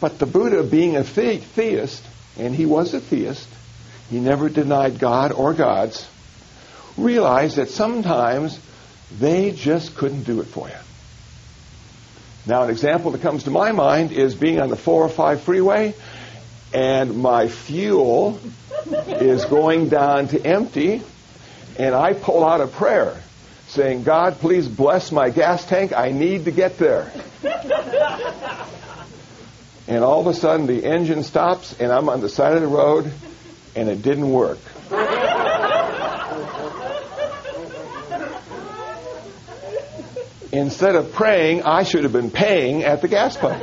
But 0.00 0.20
the 0.20 0.26
Buddha, 0.26 0.62
being 0.62 0.96
a 0.96 1.02
the- 1.02 1.38
theist, 1.38 2.04
and 2.38 2.54
he 2.54 2.64
was 2.64 2.94
a 2.94 3.00
theist, 3.00 3.48
he 4.08 4.20
never 4.20 4.48
denied 4.48 5.00
God 5.00 5.32
or 5.32 5.52
gods, 5.52 6.06
realized 6.96 7.56
that 7.56 7.70
sometimes 7.70 8.60
they 9.18 9.50
just 9.50 9.96
couldn't 9.96 10.22
do 10.22 10.40
it 10.40 10.46
for 10.46 10.68
you. 10.68 10.74
Now, 12.46 12.62
an 12.62 12.70
example 12.70 13.10
that 13.10 13.22
comes 13.22 13.42
to 13.44 13.50
my 13.50 13.72
mind 13.72 14.12
is 14.12 14.36
being 14.36 14.60
on 14.60 14.68
the 14.68 14.76
405 14.76 15.40
freeway 15.40 15.92
and 16.72 17.16
my 17.16 17.48
fuel 17.48 18.38
is 19.08 19.44
going 19.46 19.88
down 19.88 20.28
to 20.28 20.46
empty, 20.46 21.02
and 21.80 21.96
I 21.96 22.12
pull 22.12 22.44
out 22.44 22.60
a 22.60 22.68
prayer 22.68 23.24
saying, 23.76 24.02
God, 24.04 24.38
please 24.40 24.66
bless 24.66 25.12
my 25.12 25.28
gas 25.28 25.64
tank. 25.66 25.92
I 25.92 26.10
need 26.10 26.46
to 26.46 26.50
get 26.50 26.78
there. 26.78 27.12
and 29.86 30.02
all 30.02 30.20
of 30.20 30.26
a 30.26 30.34
sudden, 30.34 30.66
the 30.66 30.82
engine 30.82 31.22
stops, 31.22 31.78
and 31.78 31.92
I'm 31.92 32.08
on 32.08 32.22
the 32.22 32.30
side 32.30 32.54
of 32.54 32.62
the 32.62 32.68
road, 32.68 33.12
and 33.76 33.90
it 33.90 34.00
didn't 34.00 34.32
work. 34.32 34.58
Instead 40.52 40.96
of 40.96 41.12
praying, 41.12 41.62
I 41.64 41.82
should 41.82 42.04
have 42.04 42.14
been 42.14 42.30
paying 42.30 42.82
at 42.82 43.02
the 43.02 43.08
gas 43.08 43.36
pump. 43.36 43.62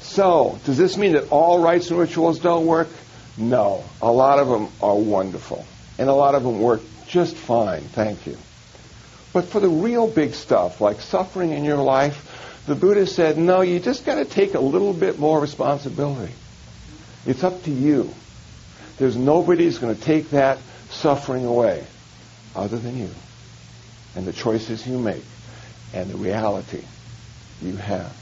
so, 0.00 0.58
does 0.64 0.76
this 0.76 0.96
mean 0.96 1.12
that 1.12 1.30
all 1.30 1.62
rites 1.62 1.90
and 1.90 2.00
rituals 2.00 2.40
don't 2.40 2.66
work? 2.66 2.88
No. 3.36 3.84
A 4.02 4.10
lot 4.10 4.40
of 4.40 4.48
them 4.48 4.66
are 4.82 4.96
wonderful. 4.96 5.64
And 6.00 6.08
a 6.08 6.14
lot 6.14 6.34
of 6.34 6.42
them 6.42 6.60
work 6.60 6.80
just 7.06 7.36
fine, 7.36 7.82
thank 7.82 8.26
you. 8.26 8.38
But 9.34 9.44
for 9.44 9.60
the 9.60 9.68
real 9.68 10.08
big 10.08 10.32
stuff, 10.32 10.80
like 10.80 11.02
suffering 11.02 11.52
in 11.52 11.62
your 11.62 11.76
life, 11.76 12.64
the 12.66 12.74
Buddha 12.74 13.06
said, 13.06 13.36
no, 13.36 13.60
you 13.60 13.80
just 13.80 14.06
got 14.06 14.14
to 14.14 14.24
take 14.24 14.54
a 14.54 14.60
little 14.60 14.94
bit 14.94 15.18
more 15.18 15.38
responsibility. 15.38 16.32
It's 17.26 17.44
up 17.44 17.64
to 17.64 17.70
you. 17.70 18.14
There's 18.96 19.14
nobody 19.14 19.64
who's 19.64 19.76
going 19.76 19.94
to 19.94 20.00
take 20.00 20.30
that 20.30 20.58
suffering 20.88 21.44
away 21.44 21.84
other 22.56 22.78
than 22.78 22.96
you 22.96 23.10
and 24.16 24.26
the 24.26 24.32
choices 24.32 24.86
you 24.86 24.98
make 24.98 25.22
and 25.92 26.08
the 26.08 26.16
reality 26.16 26.82
you 27.60 27.76
have. 27.76 28.16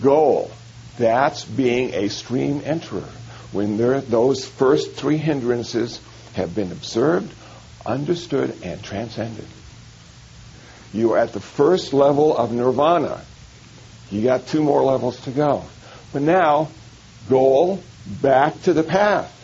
Goal. 0.00 0.52
That's 0.98 1.44
being 1.44 1.94
a 1.94 2.08
stream 2.10 2.60
enterer. 2.60 3.10
When 3.52 3.76
there, 3.76 4.00
those 4.00 4.46
first 4.46 4.92
three 4.92 5.16
hindrances 5.16 6.00
have 6.34 6.54
been 6.54 6.70
observed, 6.72 7.32
understood, 7.84 8.56
and 8.62 8.82
transcended. 8.82 9.46
You 10.92 11.12
are 11.12 11.18
at 11.18 11.32
the 11.32 11.40
first 11.40 11.92
level 11.92 12.36
of 12.36 12.52
nirvana. 12.52 13.22
You 14.10 14.22
got 14.22 14.46
two 14.46 14.62
more 14.62 14.82
levels 14.82 15.20
to 15.24 15.30
go. 15.30 15.64
But 16.12 16.22
now, 16.22 16.68
goal, 17.28 17.82
back 18.22 18.60
to 18.62 18.72
the 18.72 18.82
path. 18.82 19.36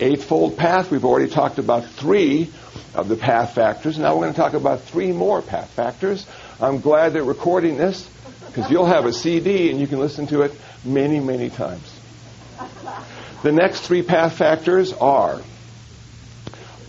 Eightfold 0.00 0.56
path, 0.56 0.90
we've 0.90 1.04
already 1.04 1.30
talked 1.30 1.58
about 1.58 1.84
three 1.84 2.50
of 2.94 3.08
the 3.08 3.16
path 3.16 3.54
factors. 3.54 3.98
Now 3.98 4.14
we're 4.14 4.22
going 4.22 4.32
to 4.32 4.40
talk 4.40 4.54
about 4.54 4.82
three 4.82 5.12
more 5.12 5.42
path 5.42 5.70
factors. 5.70 6.26
I'm 6.60 6.80
glad 6.80 7.12
they're 7.12 7.24
recording 7.24 7.76
this 7.76 8.08
Because 8.46 8.70
you'll 8.70 8.86
have 8.86 9.06
a 9.06 9.12
CD 9.12 9.70
and 9.70 9.78
you 9.78 9.86
can 9.86 10.00
listen 10.00 10.26
to 10.28 10.42
it 10.42 10.52
many, 10.84 11.20
many 11.20 11.50
times. 11.50 12.00
The 13.42 13.52
next 13.52 13.80
three 13.80 14.02
path 14.02 14.34
factors 14.34 14.92
are 14.92 15.40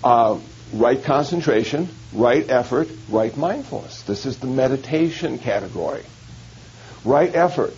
uh, 0.03 0.37
right 0.73 1.01
concentration, 1.01 1.87
right 2.13 2.49
effort, 2.49 2.89
right 3.09 3.35
mindfulness. 3.37 4.01
This 4.01 4.25
is 4.25 4.37
the 4.39 4.47
meditation 4.47 5.37
category. 5.37 6.03
Right 7.05 7.33
effort, 7.33 7.75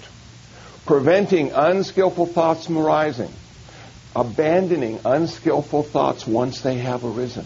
preventing 0.88 1.52
unskillful 1.52 2.26
thoughts 2.26 2.66
from 2.66 2.80
arising, 2.80 3.32
abandoning 4.16 5.00
unskillful 5.06 5.84
thoughts 5.84 6.26
once 6.26 6.62
they 6.62 6.80
have 6.80 7.06
arisen, 7.06 7.46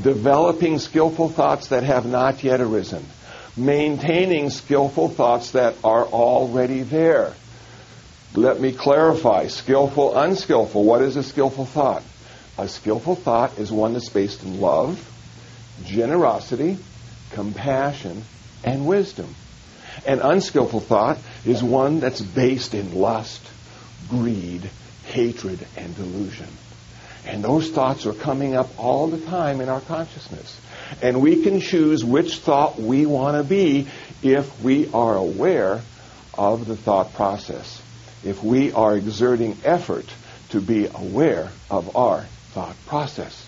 developing 0.00 0.78
skillful 0.78 1.28
thoughts 1.28 1.68
that 1.68 1.82
have 1.82 2.06
not 2.06 2.44
yet 2.44 2.60
arisen, 2.60 3.04
maintaining 3.56 4.50
skillful 4.50 5.08
thoughts 5.08 5.50
that 5.50 5.74
are 5.82 6.06
already 6.06 6.82
there. 6.82 7.34
Let 8.34 8.60
me 8.60 8.72
clarify 8.72 9.46
skillful, 9.46 10.16
unskillful. 10.18 10.82
What 10.82 11.02
is 11.02 11.16
a 11.16 11.22
skillful 11.22 11.66
thought? 11.66 12.02
A 12.58 12.68
skillful 12.68 13.14
thought 13.14 13.58
is 13.58 13.70
one 13.70 13.92
that's 13.92 14.08
based 14.08 14.42
in 14.42 14.60
love, 14.60 14.98
generosity, 15.84 16.78
compassion, 17.30 18.24
and 18.64 18.86
wisdom. 18.86 19.34
An 20.04 20.20
unskillful 20.20 20.80
thought 20.80 21.18
is 21.44 21.62
one 21.62 22.00
that's 22.00 22.20
based 22.20 22.74
in 22.74 22.96
lust, 22.96 23.40
greed, 24.08 24.68
hatred, 25.06 25.64
and 25.76 25.94
delusion. 25.94 26.48
And 27.26 27.42
those 27.42 27.70
thoughts 27.70 28.04
are 28.04 28.12
coming 28.12 28.56
up 28.56 28.68
all 28.78 29.06
the 29.06 29.24
time 29.26 29.60
in 29.60 29.68
our 29.68 29.80
consciousness. 29.80 30.60
And 31.02 31.22
we 31.22 31.42
can 31.42 31.60
choose 31.60 32.04
which 32.04 32.38
thought 32.38 32.80
we 32.80 33.06
want 33.06 33.36
to 33.36 33.44
be 33.48 33.86
if 34.22 34.60
we 34.60 34.90
are 34.92 35.16
aware 35.16 35.80
of 36.36 36.66
the 36.66 36.76
thought 36.76 37.14
process. 37.14 37.80
If 38.24 38.42
we 38.42 38.72
are 38.72 38.96
exerting 38.96 39.56
effort 39.64 40.06
to 40.50 40.60
be 40.60 40.86
aware 40.86 41.50
of 41.70 41.96
our 41.96 42.22
thought 42.52 42.76
process. 42.86 43.44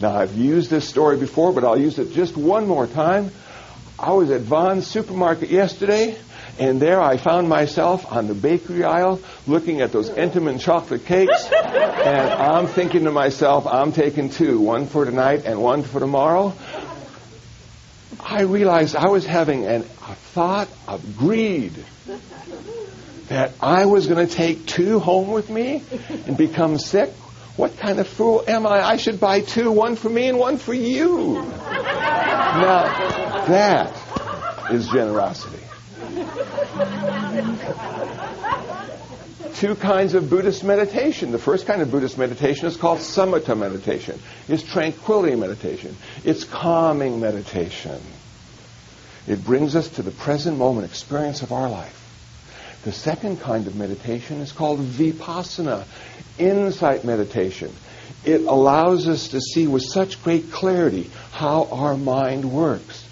Now, 0.00 0.16
I've 0.16 0.34
used 0.34 0.70
this 0.70 0.88
story 0.88 1.16
before, 1.16 1.52
but 1.52 1.64
I'll 1.64 1.78
use 1.78 1.98
it 1.98 2.12
just 2.12 2.36
one 2.36 2.66
more 2.66 2.86
time. 2.86 3.30
I 3.98 4.12
was 4.12 4.30
at 4.30 4.40
Vons 4.40 4.86
supermarket 4.86 5.50
yesterday, 5.50 6.16
and 6.58 6.80
there 6.80 7.00
I 7.00 7.16
found 7.16 7.48
myself 7.48 8.10
on 8.10 8.26
the 8.26 8.34
bakery 8.34 8.84
aisle 8.84 9.20
looking 9.46 9.80
at 9.80 9.92
those 9.92 10.10
Entenmann 10.10 10.60
chocolate 10.60 11.04
cakes, 11.04 11.44
and 11.52 12.32
I'm 12.32 12.66
thinking 12.66 13.04
to 13.04 13.12
myself, 13.12 13.66
I'm 13.66 13.92
taking 13.92 14.30
two, 14.30 14.60
one 14.60 14.86
for 14.86 15.04
tonight 15.04 15.44
and 15.44 15.62
one 15.62 15.82
for 15.82 16.00
tomorrow. 16.00 16.54
I 18.24 18.42
realized 18.42 18.96
I 18.96 19.08
was 19.08 19.26
having 19.26 19.66
an, 19.66 19.82
a 19.82 20.14
thought 20.14 20.68
of 20.88 21.16
greed 21.16 21.72
that 23.28 23.52
I 23.60 23.86
was 23.86 24.06
going 24.06 24.26
to 24.26 24.32
take 24.32 24.66
two 24.66 24.98
home 24.98 25.30
with 25.30 25.50
me 25.50 25.82
and 26.26 26.36
become 26.36 26.78
sick. 26.78 27.10
What 27.56 27.76
kind 27.76 28.00
of 28.00 28.08
fool 28.08 28.42
am 28.48 28.66
I? 28.66 28.82
I 28.82 28.96
should 28.96 29.20
buy 29.20 29.40
two, 29.40 29.70
one 29.70 29.96
for 29.96 30.08
me 30.08 30.28
and 30.28 30.38
one 30.38 30.56
for 30.56 30.74
you. 30.74 31.34
Now, 31.34 33.44
that 33.46 34.72
is 34.72 34.88
generosity. 34.88 35.60
Two 39.54 39.76
kinds 39.76 40.14
of 40.14 40.28
Buddhist 40.28 40.64
meditation. 40.64 41.30
The 41.30 41.38
first 41.38 41.64
kind 41.66 41.80
of 41.80 41.90
Buddhist 41.90 42.18
meditation 42.18 42.66
is 42.66 42.76
called 42.76 42.98
samatha 42.98 43.56
meditation. 43.56 44.20
It's 44.48 44.64
tranquility 44.64 45.36
meditation. 45.36 45.96
It's 46.24 46.42
calming 46.42 47.20
meditation. 47.20 48.00
It 49.28 49.44
brings 49.44 49.76
us 49.76 49.88
to 49.90 50.02
the 50.02 50.10
present 50.10 50.58
moment 50.58 50.86
experience 50.86 51.42
of 51.42 51.52
our 51.52 51.70
life. 51.70 52.00
The 52.84 52.92
second 52.92 53.40
kind 53.40 53.66
of 53.68 53.76
meditation 53.76 54.40
is 54.40 54.50
called 54.50 54.80
vipassana, 54.80 55.84
insight 56.36 57.04
meditation. 57.04 57.72
It 58.24 58.42
allows 58.42 59.06
us 59.06 59.28
to 59.28 59.40
see 59.40 59.66
with 59.68 59.84
such 59.84 60.22
great 60.24 60.50
clarity 60.50 61.10
how 61.30 61.68
our 61.70 61.96
mind 61.96 62.50
works. 62.50 63.03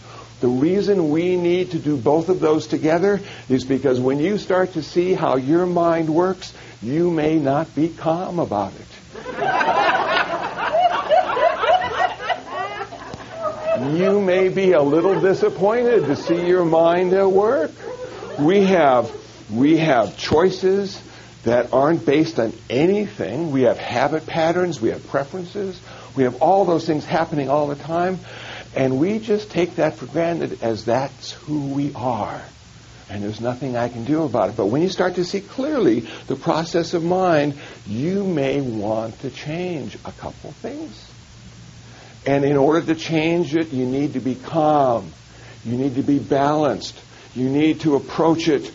The 0.42 0.48
reason 0.48 1.10
we 1.10 1.36
need 1.36 1.70
to 1.70 1.78
do 1.78 1.96
both 1.96 2.28
of 2.28 2.40
those 2.40 2.66
together 2.66 3.20
is 3.48 3.62
because 3.62 4.00
when 4.00 4.18
you 4.18 4.38
start 4.38 4.72
to 4.72 4.82
see 4.82 5.12
how 5.14 5.36
your 5.36 5.66
mind 5.66 6.12
works, 6.12 6.52
you 6.82 7.12
may 7.12 7.38
not 7.38 7.72
be 7.76 7.88
calm 7.88 8.40
about 8.40 8.72
it. 8.72 8.80
you 13.96 14.20
may 14.20 14.48
be 14.48 14.72
a 14.72 14.82
little 14.82 15.20
disappointed 15.20 16.06
to 16.06 16.16
see 16.16 16.44
your 16.44 16.64
mind 16.64 17.12
at 17.12 17.30
work. 17.30 17.70
We 18.40 18.64
have 18.64 19.12
we 19.48 19.76
have 19.76 20.16
choices 20.16 21.00
that 21.44 21.72
aren't 21.72 22.04
based 22.04 22.40
on 22.40 22.52
anything. 22.68 23.52
We 23.52 23.62
have 23.62 23.78
habit 23.78 24.26
patterns. 24.26 24.80
We 24.80 24.88
have 24.88 25.06
preferences. 25.06 25.80
We 26.16 26.24
have 26.24 26.42
all 26.42 26.64
those 26.64 26.84
things 26.84 27.04
happening 27.04 27.48
all 27.48 27.68
the 27.68 27.76
time. 27.76 28.18
And 28.74 28.98
we 28.98 29.18
just 29.18 29.50
take 29.50 29.76
that 29.76 29.96
for 29.96 30.06
granted 30.06 30.62
as 30.62 30.86
that's 30.86 31.32
who 31.32 31.66
we 31.68 31.92
are. 31.94 32.42
And 33.10 33.22
there's 33.22 33.40
nothing 33.40 33.76
I 33.76 33.88
can 33.88 34.04
do 34.04 34.22
about 34.22 34.48
it. 34.48 34.56
But 34.56 34.66
when 34.66 34.80
you 34.80 34.88
start 34.88 35.16
to 35.16 35.24
see 35.24 35.42
clearly 35.42 36.00
the 36.28 36.36
process 36.36 36.94
of 36.94 37.04
mind, 37.04 37.58
you 37.86 38.24
may 38.24 38.62
want 38.62 39.20
to 39.20 39.30
change 39.30 39.96
a 39.96 40.12
couple 40.12 40.52
things. 40.52 41.10
And 42.24 42.44
in 42.44 42.56
order 42.56 42.86
to 42.86 42.94
change 42.94 43.54
it, 43.54 43.72
you 43.72 43.84
need 43.84 44.14
to 44.14 44.20
be 44.20 44.34
calm. 44.34 45.12
You 45.64 45.76
need 45.76 45.96
to 45.96 46.02
be 46.02 46.18
balanced. 46.18 46.98
You 47.34 47.50
need 47.50 47.80
to 47.82 47.96
approach 47.96 48.48
it 48.48 48.70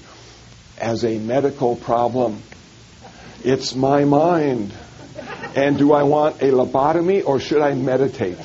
as 0.77 1.03
a 1.03 1.17
medical 1.17 1.75
problem. 1.75 2.43
It's 3.43 3.73
my 3.73 4.05
mind. 4.05 4.73
And 5.55 5.79
do 5.79 5.93
I 5.93 6.03
want 6.03 6.41
a 6.43 6.51
lobotomy 6.51 7.25
or 7.25 7.39
should 7.39 7.61
I 7.61 7.73
meditate? 7.73 8.37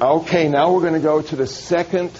Okay, 0.00 0.48
now 0.48 0.72
we're 0.72 0.82
going 0.82 0.92
to 0.92 1.00
go 1.00 1.20
to 1.20 1.34
the 1.34 1.48
second 1.48 2.12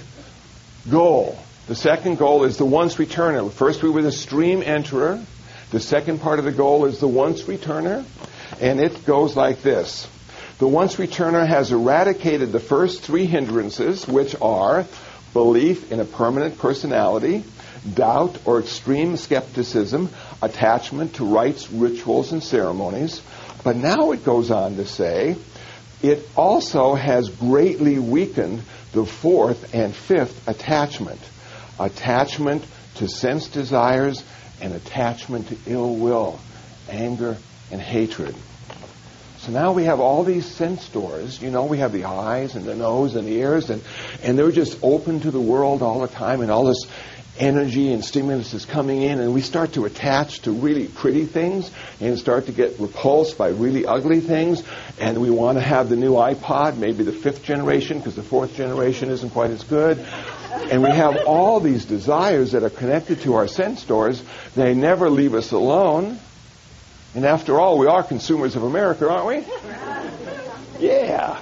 goal. 0.90 1.38
The 1.68 1.76
second 1.76 2.18
goal 2.18 2.42
is 2.42 2.56
the 2.56 2.64
once 2.64 2.96
returner. 2.96 3.52
First, 3.52 3.84
we 3.84 3.90
were 3.90 4.02
the 4.02 4.10
stream 4.10 4.62
enterer. 4.62 5.24
The 5.70 5.78
second 5.78 6.20
part 6.20 6.40
of 6.40 6.44
the 6.44 6.50
goal 6.50 6.86
is 6.86 6.98
the 6.98 7.06
once 7.06 7.42
returner, 7.42 8.04
and 8.60 8.80
it 8.80 9.06
goes 9.06 9.36
like 9.36 9.62
this. 9.62 10.08
The 10.58 10.66
once 10.66 10.96
returner 10.96 11.46
has 11.46 11.70
eradicated 11.70 12.50
the 12.50 12.58
first 12.58 13.02
three 13.02 13.26
hindrances, 13.26 14.08
which 14.08 14.34
are 14.42 14.84
belief 15.32 15.92
in 15.92 16.00
a 16.00 16.04
permanent 16.04 16.58
personality, 16.58 17.44
doubt 17.94 18.38
or 18.44 18.58
extreme 18.58 19.16
skepticism, 19.16 20.08
attachment 20.42 21.14
to 21.14 21.24
rites, 21.24 21.70
rituals, 21.70 22.32
and 22.32 22.42
ceremonies. 22.42 23.22
But 23.62 23.76
now 23.76 24.10
it 24.10 24.24
goes 24.24 24.50
on 24.50 24.74
to 24.76 24.84
say, 24.86 25.36
it 26.02 26.28
also 26.36 26.94
has 26.94 27.28
greatly 27.28 27.98
weakened 27.98 28.62
the 28.92 29.04
fourth 29.04 29.74
and 29.74 29.94
fifth 29.94 30.46
attachment. 30.48 31.20
Attachment 31.78 32.64
to 32.96 33.08
sense 33.08 33.48
desires 33.48 34.24
and 34.60 34.74
attachment 34.74 35.48
to 35.48 35.56
ill 35.66 35.94
will, 35.96 36.40
anger, 36.88 37.36
and 37.70 37.80
hatred. 37.80 38.34
So 39.38 39.52
now 39.52 39.72
we 39.72 39.84
have 39.84 40.00
all 40.00 40.24
these 40.24 40.46
sense 40.46 40.88
doors. 40.88 41.40
You 41.40 41.50
know, 41.50 41.64
we 41.64 41.78
have 41.78 41.92
the 41.92 42.04
eyes 42.04 42.56
and 42.56 42.64
the 42.64 42.74
nose 42.74 43.14
and 43.14 43.26
the 43.26 43.32
ears, 43.32 43.70
and, 43.70 43.82
and 44.22 44.36
they're 44.36 44.50
just 44.50 44.78
open 44.82 45.20
to 45.20 45.30
the 45.30 45.40
world 45.40 45.80
all 45.80 46.00
the 46.00 46.08
time, 46.08 46.40
and 46.40 46.50
all 46.50 46.64
this 46.64 46.84
energy 47.38 47.92
and 47.92 48.04
stimulus 48.04 48.54
is 48.54 48.64
coming 48.64 49.02
in, 49.02 49.20
and 49.20 49.32
we 49.32 49.40
start 49.40 49.72
to 49.74 49.84
attach 49.84 50.42
to 50.42 50.52
really 50.52 50.88
pretty 50.88 51.24
things 51.24 51.70
and 52.00 52.18
start 52.18 52.46
to 52.46 52.52
get 52.52 52.78
repulsed 52.78 53.38
by 53.38 53.48
really 53.48 53.86
ugly 53.86 54.20
things. 54.20 54.62
And 54.98 55.20
we 55.20 55.30
want 55.30 55.58
to 55.58 55.62
have 55.62 55.88
the 55.88 55.96
new 55.96 56.12
iPod, 56.12 56.76
maybe 56.76 57.04
the 57.04 57.12
fifth 57.12 57.42
generation, 57.42 57.98
because 57.98 58.16
the 58.16 58.22
fourth 58.22 58.54
generation 58.54 59.10
isn't 59.10 59.30
quite 59.30 59.50
as 59.50 59.64
good. 59.64 59.98
And 60.70 60.82
we 60.82 60.90
have 60.90 61.24
all 61.26 61.60
these 61.60 61.84
desires 61.84 62.52
that 62.52 62.62
are 62.62 62.70
connected 62.70 63.20
to 63.22 63.34
our 63.34 63.48
sense 63.48 63.84
doors. 63.84 64.22
They 64.54 64.74
never 64.74 65.08
leave 65.08 65.34
us 65.34 65.52
alone. 65.52 66.18
And 67.14 67.24
after 67.24 67.58
all, 67.58 67.78
we 67.78 67.86
are 67.86 68.02
consumers 68.02 68.56
of 68.56 68.62
America, 68.62 69.08
aren't 69.08 69.26
we? 69.26 69.52
Yeah. 70.78 71.40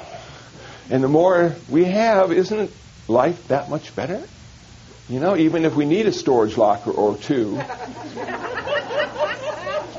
And 0.91 1.03
the 1.03 1.09
more 1.09 1.55
we 1.69 1.85
have, 1.85 2.31
isn't 2.33 2.71
life 3.09 3.49
that 3.49 3.69
much 3.69 3.95
better? 3.97 4.23
You 5.09 5.21
know, 5.21 5.37
even 5.37 5.65
if 5.65 5.77
we 5.77 5.85
need 5.85 6.07
a 6.07 6.13
storage 6.13 6.57
locker 6.57 6.91
or 6.91 7.17
two 7.17 7.57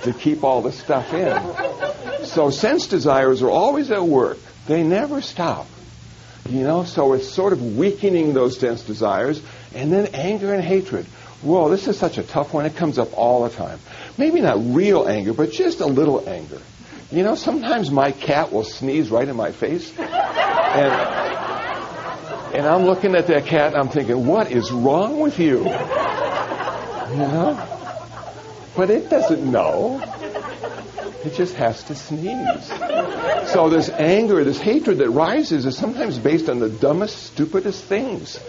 to 0.03 0.13
keep 0.19 0.43
all 0.43 0.61
the 0.61 0.71
stuff 0.71 1.13
in. 1.13 2.25
So 2.25 2.49
sense 2.49 2.87
desires 2.87 3.41
are 3.41 3.49
always 3.49 3.89
at 3.91 4.03
work. 4.03 4.37
They 4.67 4.83
never 4.83 5.21
stop. 5.21 5.67
You 6.49 6.61
know, 6.61 6.83
so 6.83 7.13
it's 7.13 7.29
sort 7.29 7.53
of 7.53 7.77
weakening 7.77 8.33
those 8.33 8.59
sense 8.59 8.83
desires. 8.83 9.41
And 9.73 9.91
then 9.91 10.07
anger 10.07 10.53
and 10.53 10.63
hatred. 10.63 11.05
Whoa, 11.41 11.69
this 11.69 11.87
is 11.87 11.97
such 11.97 12.17
a 12.17 12.23
tough 12.23 12.53
one. 12.53 12.65
It 12.65 12.75
comes 12.75 12.97
up 12.97 13.17
all 13.17 13.43
the 13.43 13.49
time. 13.49 13.79
Maybe 14.17 14.41
not 14.41 14.57
real 14.59 15.07
anger, 15.07 15.33
but 15.33 15.51
just 15.51 15.79
a 15.81 15.85
little 15.85 16.27
anger. 16.27 16.59
You 17.11 17.23
know, 17.23 17.35
sometimes 17.35 17.91
my 17.91 18.11
cat 18.11 18.51
will 18.51 18.65
sneeze 18.65 19.09
right 19.09 19.27
in 19.27 19.35
my 19.35 19.51
face. 19.51 19.97
And, 19.97 21.26
and 22.57 22.65
I'm 22.65 22.85
looking 22.85 23.13
at 23.13 23.27
that 23.27 23.45
cat 23.45 23.73
and 23.73 23.75
I'm 23.75 23.89
thinking, 23.89 24.25
what 24.25 24.51
is 24.51 24.71
wrong 24.71 25.19
with 25.19 25.37
you? 25.37 25.59
You 25.59 25.65
know? 27.17 27.63
But 28.75 28.89
it 28.89 29.11
doesn't 29.11 29.45
know. 29.45 30.01
It 31.23 31.35
just 31.35 31.53
has 31.53 31.83
to 31.83 31.93
sneeze. 31.93 32.67
So 33.53 33.69
this 33.69 33.89
anger, 33.89 34.43
this 34.43 34.59
hatred 34.59 34.97
that 34.97 35.11
rises 35.11 35.67
is 35.67 35.77
sometimes 35.77 36.17
based 36.17 36.49
on 36.49 36.57
the 36.57 36.67
dumbest, 36.67 37.27
stupidest 37.27 37.83
things. 37.83 38.39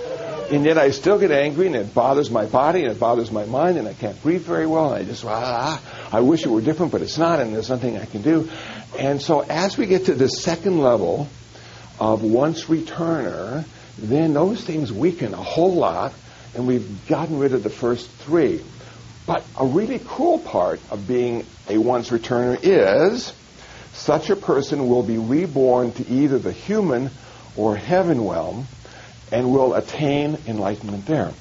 And 0.51 0.64
yet 0.64 0.79
I 0.79 0.90
still 0.92 1.18
get 1.18 1.31
angry 1.31 1.66
and 1.66 1.77
it 1.77 1.92
bothers 1.92 2.31
my 2.31 2.47
body 2.47 2.85
and 2.85 2.90
it 2.90 2.99
bothers 2.99 3.31
my 3.31 3.44
mind 3.44 3.77
and 3.77 3.87
I 3.87 3.92
can't 3.92 4.21
breathe 4.23 4.40
very 4.40 4.66
well 4.66 4.94
and 4.94 5.03
I 5.03 5.07
just, 5.07 5.23
ah, 5.27 5.83
I 6.11 6.21
wish 6.21 6.47
it 6.47 6.49
were 6.49 6.62
different, 6.62 6.92
but 6.92 7.03
it's 7.03 7.18
not 7.18 7.40
and 7.40 7.55
there's 7.55 7.68
nothing 7.68 7.99
I 7.99 8.07
can 8.07 8.23
do. 8.23 8.49
And 8.99 9.21
so 9.21 9.40
as 9.40 9.77
we 9.77 9.85
get 9.85 10.07
to 10.07 10.14
the 10.14 10.29
second 10.29 10.79
level 10.79 11.29
of 12.01 12.23
once 12.23 12.64
returner, 12.64 13.66
then 13.98 14.32
those 14.32 14.62
things 14.62 14.92
weaken 14.92 15.34
a 15.34 15.42
whole 15.42 15.74
lot 15.74 16.14
and 16.54 16.66
we've 16.66 17.06
gotten 17.08 17.38
rid 17.38 17.52
of 17.52 17.62
the 17.62 17.70
first 17.70 18.11
three. 18.11 18.62
But 19.26 19.44
a 19.58 19.66
really 19.66 20.00
cool 20.06 20.38
part 20.38 20.80
of 20.90 21.06
being 21.06 21.44
a 21.68 21.78
once 21.78 22.11
returner 22.11 22.58
is 22.62 23.32
such 23.92 24.30
a 24.30 24.37
person 24.37 24.88
will 24.88 25.02
be 25.02 25.18
reborn 25.18 25.92
to 25.92 26.08
either 26.08 26.38
the 26.38 26.52
human 26.52 27.11
or 27.56 27.76
heaven 27.76 28.26
realm 28.26 28.66
and 29.30 29.52
will 29.52 29.74
attain 29.74 30.38
enlightenment 30.46 31.04
there. 31.06 31.32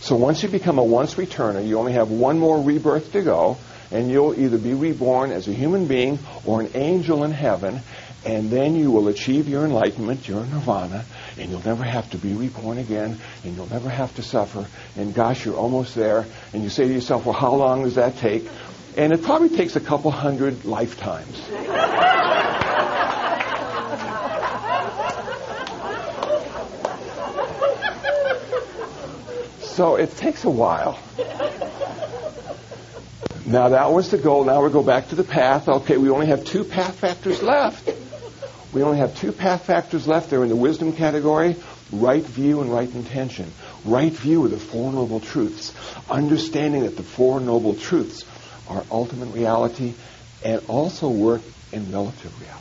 So 0.00 0.16
once 0.16 0.42
you 0.42 0.48
become 0.48 0.78
a 0.78 0.84
once 0.84 1.14
returner, 1.14 1.66
you 1.66 1.78
only 1.78 1.92
have 1.92 2.10
one 2.10 2.38
more 2.38 2.60
rebirth 2.60 3.12
to 3.12 3.22
go, 3.22 3.58
and 3.90 4.10
you'll 4.10 4.38
either 4.38 4.58
be 4.58 4.74
reborn 4.74 5.30
as 5.30 5.48
a 5.48 5.52
human 5.52 5.86
being 5.86 6.18
or 6.44 6.60
an 6.60 6.70
angel 6.74 7.24
in 7.24 7.32
heaven, 7.32 7.80
and 8.24 8.50
then 8.50 8.74
you 8.76 8.90
will 8.90 9.08
achieve 9.08 9.48
your 9.48 9.64
enlightenment, 9.64 10.28
your 10.28 10.44
nirvana, 10.44 11.04
and 11.38 11.50
you'll 11.50 11.64
never 11.64 11.84
have 11.84 12.10
to 12.10 12.18
be 12.18 12.34
reborn 12.34 12.78
again, 12.78 13.18
and 13.44 13.56
you'll 13.56 13.70
never 13.70 13.88
have 13.88 14.14
to 14.16 14.22
suffer, 14.22 14.66
and 14.96 15.14
gosh, 15.14 15.46
you're 15.46 15.56
almost 15.56 15.94
there, 15.94 16.26
and 16.52 16.62
you 16.62 16.68
say 16.68 16.86
to 16.86 16.92
yourself, 16.92 17.24
well, 17.24 17.34
how 17.34 17.54
long 17.54 17.84
does 17.84 17.94
that 17.94 18.16
take? 18.18 18.46
And 18.96 19.12
it 19.12 19.22
probably 19.22 19.56
takes 19.56 19.76
a 19.76 19.80
couple 19.80 20.10
hundred 20.10 20.64
lifetimes. 20.64 21.38
so 29.62 29.96
it 29.96 30.14
takes 30.16 30.44
a 30.44 30.50
while. 30.50 30.98
Now 33.46 33.70
that 33.70 33.90
was 33.92 34.10
the 34.10 34.18
goal. 34.18 34.44
Now 34.44 34.62
we 34.62 34.70
go 34.70 34.82
back 34.82 35.08
to 35.08 35.14
the 35.14 35.24
path. 35.24 35.68
Okay, 35.68 35.96
we 35.96 36.10
only 36.10 36.26
have 36.26 36.44
two 36.44 36.64
path 36.64 36.96
factors 36.96 37.42
left. 37.42 37.88
We 38.72 38.82
only 38.82 38.98
have 38.98 39.16
two 39.16 39.32
path 39.32 39.64
factors 39.64 40.06
left. 40.06 40.30
They're 40.30 40.42
in 40.42 40.48
the 40.48 40.56
wisdom 40.56 40.92
category 40.92 41.56
right 41.92 42.22
view 42.22 42.60
and 42.60 42.72
right 42.72 42.92
intention. 42.92 43.50
Right 43.84 44.12
view 44.12 44.44
of 44.44 44.50
the 44.50 44.58
Four 44.58 44.92
Noble 44.92 45.20
Truths. 45.20 45.74
Understanding 46.08 46.82
that 46.82 46.96
the 46.96 47.02
Four 47.02 47.40
Noble 47.40 47.74
Truths 47.74 48.24
are 48.68 48.84
ultimate 48.90 49.34
reality 49.34 49.94
and 50.44 50.62
also 50.68 51.08
work 51.08 51.42
in 51.72 51.90
relative 51.90 52.40
reality. 52.40 52.60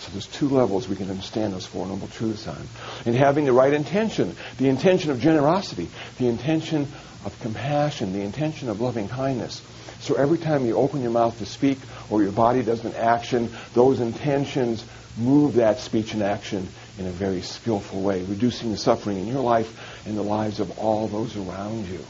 So 0.00 0.12
there's 0.12 0.26
two 0.26 0.48
levels 0.48 0.88
we 0.88 0.96
can 0.96 1.10
understand 1.10 1.52
those 1.52 1.66
Four 1.66 1.86
Noble 1.86 2.08
Truths 2.08 2.48
on. 2.48 2.66
And 3.04 3.14
having 3.14 3.44
the 3.44 3.52
right 3.52 3.72
intention, 3.72 4.34
the 4.58 4.68
intention 4.68 5.10
of 5.10 5.20
generosity, 5.20 5.88
the 6.18 6.26
intention 6.26 6.88
of 7.24 7.38
compassion, 7.40 8.12
the 8.12 8.22
intention 8.22 8.68
of 8.68 8.80
loving 8.80 9.08
kindness. 9.08 9.62
So 10.00 10.14
every 10.14 10.38
time 10.38 10.64
you 10.64 10.76
open 10.76 11.02
your 11.02 11.10
mouth 11.10 11.38
to 11.38 11.46
speak 11.46 11.78
or 12.08 12.22
your 12.22 12.32
body 12.32 12.62
does 12.62 12.84
an 12.84 12.94
action, 12.94 13.50
those 13.74 14.00
intentions 14.00 14.84
move 15.20 15.54
that 15.54 15.78
speech 15.78 16.14
and 16.14 16.22
action 16.22 16.66
in 16.98 17.06
a 17.06 17.10
very 17.10 17.42
skillful 17.42 18.02
way, 18.02 18.22
reducing 18.24 18.70
the 18.70 18.76
suffering 18.76 19.18
in 19.18 19.26
your 19.26 19.42
life 19.42 20.04
and 20.06 20.16
the 20.16 20.22
lives 20.22 20.60
of 20.60 20.78
all 20.78 21.08
those 21.08 21.36
around 21.36 21.86
you. 21.88 22.04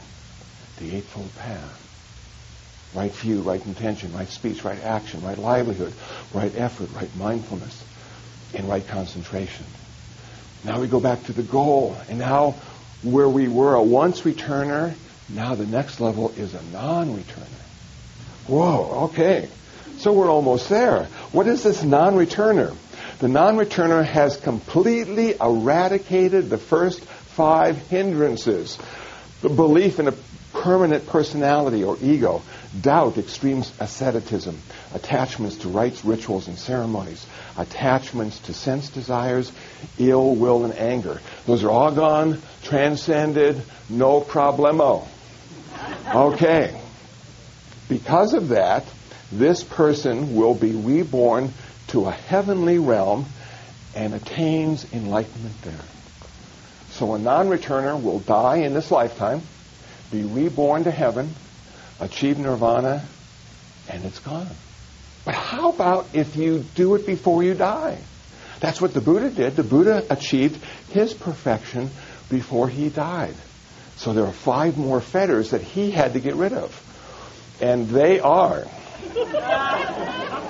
The 0.79 0.95
Eightfold 0.95 1.35
Path. 1.37 1.77
Right 2.93 3.11
view, 3.11 3.41
right 3.41 3.65
intention, 3.65 4.13
right 4.13 4.27
speech, 4.27 4.63
right 4.63 4.83
action, 4.83 5.21
right 5.23 5.37
livelihood, 5.37 5.93
right 6.33 6.53
effort, 6.57 6.89
right 6.93 7.15
mindfulness, 7.15 7.83
and 8.53 8.67
right 8.67 8.85
concentration. 8.85 9.65
Now 10.63 10.79
we 10.79 10.87
go 10.87 10.99
back 10.99 11.23
to 11.25 11.33
the 11.33 11.43
goal. 11.43 11.95
And 12.09 12.19
now 12.19 12.55
where 13.01 13.29
we 13.29 13.47
were 13.47 13.75
a 13.75 13.83
once 13.83 14.21
returner, 14.21 14.93
now 15.29 15.55
the 15.55 15.65
next 15.65 15.99
level 15.99 16.31
is 16.31 16.53
a 16.53 16.61
non-returner. 16.73 17.45
Whoa, 18.47 19.05
okay. 19.05 19.47
So 19.97 20.11
we're 20.13 20.29
almost 20.29 20.67
there. 20.67 21.05
What 21.31 21.47
is 21.47 21.63
this 21.63 21.83
non-returner? 21.83 22.75
The 23.21 23.27
non-returner 23.27 24.03
has 24.03 24.35
completely 24.35 25.35
eradicated 25.39 26.49
the 26.49 26.57
first 26.57 27.01
five 27.01 27.77
hindrances. 27.77 28.79
The 29.41 29.49
belief 29.49 29.99
in 29.99 30.07
a 30.07 30.13
permanent 30.53 31.05
personality 31.05 31.83
or 31.83 31.99
ego, 32.01 32.41
doubt, 32.81 33.19
extreme 33.19 33.63
asceticism, 33.79 34.57
attachments 34.95 35.57
to 35.57 35.69
rites, 35.69 36.03
rituals, 36.03 36.47
and 36.47 36.57
ceremonies, 36.57 37.23
attachments 37.57 38.39
to 38.39 38.55
sense 38.55 38.89
desires, 38.89 39.51
ill 39.99 40.33
will, 40.35 40.65
and 40.65 40.73
anger. 40.73 41.21
Those 41.45 41.63
are 41.63 41.69
all 41.69 41.91
gone, 41.91 42.41
transcended, 42.63 43.61
no 43.87 44.21
problemo. 44.21 45.07
Okay. 46.07 46.75
Because 47.87 48.33
of 48.33 48.47
that, 48.47 48.83
this 49.31 49.63
person 49.63 50.35
will 50.35 50.55
be 50.55 50.71
reborn 50.71 51.53
to 51.91 52.05
a 52.05 52.11
heavenly 52.11 52.79
realm 52.79 53.25
and 53.95 54.13
attains 54.13 54.91
enlightenment 54.93 55.61
there. 55.61 55.85
So 56.91 57.15
a 57.15 57.19
non-returner 57.19 58.01
will 58.01 58.19
die 58.19 58.57
in 58.57 58.73
this 58.73 58.91
lifetime, 58.91 59.41
be 60.11 60.23
reborn 60.23 60.85
to 60.85 60.91
heaven, 60.91 61.33
achieve 61.99 62.37
nirvana, 62.39 63.05
and 63.89 64.05
it's 64.05 64.19
gone. 64.19 64.47
But 65.25 65.35
how 65.35 65.69
about 65.69 66.07
if 66.13 66.35
you 66.35 66.63
do 66.75 66.95
it 66.95 67.05
before 67.05 67.43
you 67.43 67.53
die? 67.53 67.97
That's 68.59 68.79
what 68.79 68.93
the 68.93 69.01
Buddha 69.01 69.29
did. 69.29 69.55
The 69.55 69.63
Buddha 69.63 70.05
achieved 70.09 70.63
his 70.91 71.13
perfection 71.13 71.89
before 72.29 72.69
he 72.69 72.89
died. 72.89 73.35
So 73.97 74.13
there 74.13 74.25
are 74.25 74.31
five 74.31 74.77
more 74.77 75.01
fetters 75.01 75.51
that 75.51 75.61
he 75.61 75.91
had 75.91 76.13
to 76.13 76.19
get 76.19 76.35
rid 76.35 76.53
of. 76.53 76.71
And 77.61 77.87
they 77.89 78.19
are 78.19 78.65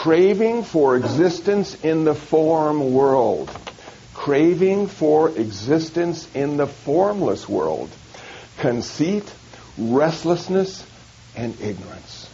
craving 0.00 0.62
for 0.62 0.96
existence 0.96 1.74
in 1.84 2.04
the 2.04 2.14
form 2.14 2.94
world, 2.94 3.50
craving 4.14 4.86
for 4.86 5.28
existence 5.28 6.26
in 6.34 6.56
the 6.56 6.66
formless 6.66 7.46
world, 7.46 7.90
conceit, 8.60 9.30
restlessness, 9.76 10.86
and 11.36 11.52
ignorance. 11.60 12.30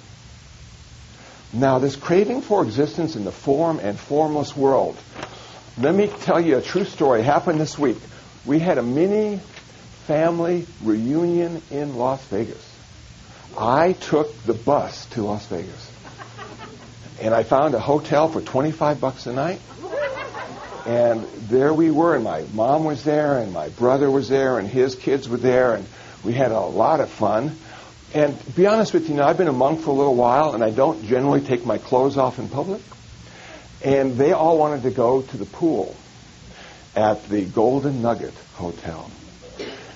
Now, 1.52 1.80
this 1.80 1.96
craving 1.96 2.42
for 2.42 2.62
existence 2.62 3.16
in 3.16 3.24
the 3.24 3.32
form 3.32 3.80
and 3.80 3.98
formless 3.98 4.56
world, 4.56 4.96
let 5.76 5.92
me 5.92 6.06
tell 6.06 6.40
you 6.40 6.58
a 6.58 6.62
true 6.62 6.84
story. 6.84 7.22
It 7.22 7.24
happened 7.24 7.60
this 7.60 7.76
week. 7.76 7.98
We 8.44 8.60
had 8.60 8.78
a 8.78 8.82
mini 8.84 9.40
family 10.06 10.68
reunion 10.84 11.60
in 11.72 11.96
Las 11.96 12.24
Vegas. 12.26 12.64
I 13.58 13.94
took 13.94 14.40
the 14.44 14.54
bus 14.54 15.06
to 15.06 15.24
Las 15.24 15.46
Vegas 15.46 15.95
and 17.20 17.34
I 17.34 17.42
found 17.42 17.74
a 17.74 17.80
hotel 17.80 18.28
for 18.28 18.40
25 18.40 19.00
bucks 19.00 19.26
a 19.26 19.32
night. 19.32 19.60
And 20.86 21.24
there 21.48 21.74
we 21.74 21.90
were, 21.90 22.14
and 22.14 22.22
my 22.22 22.44
mom 22.54 22.84
was 22.84 23.02
there, 23.02 23.38
and 23.38 23.52
my 23.52 23.70
brother 23.70 24.08
was 24.08 24.28
there, 24.28 24.58
and 24.58 24.68
his 24.68 24.94
kids 24.94 25.28
were 25.28 25.36
there, 25.36 25.74
and 25.74 25.84
we 26.22 26.32
had 26.32 26.52
a 26.52 26.60
lot 26.60 27.00
of 27.00 27.10
fun. 27.10 27.56
And 28.14 28.38
to 28.38 28.52
be 28.52 28.66
honest 28.66 28.94
with 28.94 29.08
you, 29.08 29.16
now 29.16 29.26
I've 29.26 29.36
been 29.36 29.48
a 29.48 29.52
monk 29.52 29.80
for 29.80 29.90
a 29.90 29.94
little 29.94 30.14
while, 30.14 30.54
and 30.54 30.62
I 30.62 30.70
don't 30.70 31.04
generally 31.04 31.40
take 31.40 31.66
my 31.66 31.78
clothes 31.78 32.16
off 32.16 32.38
in 32.38 32.48
public. 32.48 32.82
And 33.84 34.16
they 34.16 34.32
all 34.32 34.58
wanted 34.58 34.84
to 34.84 34.90
go 34.90 35.22
to 35.22 35.36
the 35.36 35.44
pool 35.44 35.96
at 36.94 37.28
the 37.28 37.44
Golden 37.44 38.00
Nugget 38.00 38.34
Hotel. 38.54 39.10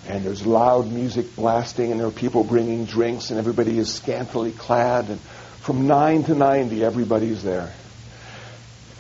And 0.09 0.25
there's 0.25 0.45
loud 0.45 0.91
music 0.91 1.37
blasting, 1.37 1.93
and 1.93 2.01
there 2.01 2.09
are 2.09 2.13
people 2.13 2.43
bringing 2.43 2.85
drinks, 2.85 3.31
and 3.31 3.39
everybody 3.39 3.79
is 3.79 3.93
scantily 3.93 4.51
clad. 4.51 5.09
And 5.09 5.21
from 5.63 5.87
9 5.87 6.25
to 6.25 6.35
90, 6.35 6.85
everybody's 6.85 7.43
there. 7.43 7.73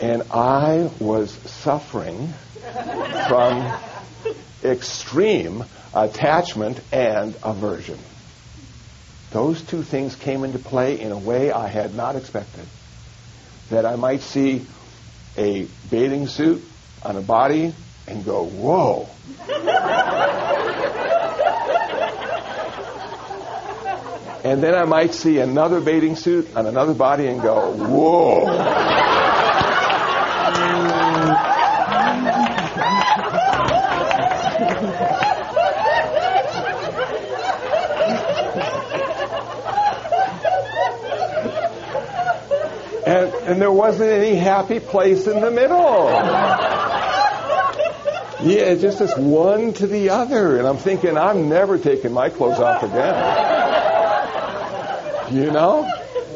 And 0.01 0.23
I 0.31 0.90
was 0.99 1.31
suffering 1.31 2.33
from 3.29 3.79
extreme 4.62 5.64
attachment 5.94 6.81
and 6.92 7.35
aversion. 7.42 7.99
Those 9.31 9.62
two 9.62 9.83
things 9.83 10.16
came 10.16 10.44
into 10.44 10.59
play 10.59 11.01
in 11.01 11.12
a 11.12 11.18
way 11.18 11.51
I 11.51 11.68
had 11.68 11.94
not 11.94 12.16
expected. 12.16 12.66
That 13.70 13.87
I 13.87 13.96
might 13.96 14.20
see 14.20 14.66
a 15.37 15.66
bathing 15.90 16.27
suit 16.27 16.62
on 17.03 17.16
a 17.16 17.23
body 17.23 17.75
and 18.07 18.25
go, 18.25 18.44
whoa. 18.44 19.09
And 24.42 24.62
then 24.62 24.74
I 24.74 24.87
might 24.87 25.12
see 25.12 25.38
another 25.38 25.81
bathing 25.81 26.16
suit 26.16 26.57
on 26.57 26.66
another 26.66 26.94
body 26.94 27.26
and 27.26 27.42
go, 27.42 27.72
whoa. 27.72 28.46
and, 43.07 43.35
and 43.46 43.61
there 43.61 43.70
wasn't 43.70 44.11
any 44.11 44.37
happy 44.37 44.81
place 44.81 45.26
in 45.26 45.40
the 45.42 45.50
middle. 45.50 46.09
Yeah, 48.42 48.70
it's 48.70 48.81
just 48.81 49.00
this 49.00 49.14
one 49.18 49.74
to 49.74 49.87
the 49.87 50.09
other. 50.09 50.57
And 50.57 50.66
I'm 50.66 50.79
thinking, 50.79 51.18
I'm 51.18 51.50
never 51.50 51.76
taking 51.76 52.12
my 52.12 52.31
clothes 52.31 52.59
off 52.59 52.83
again. 52.83 53.50
You 55.31 55.51
know? 55.51 55.88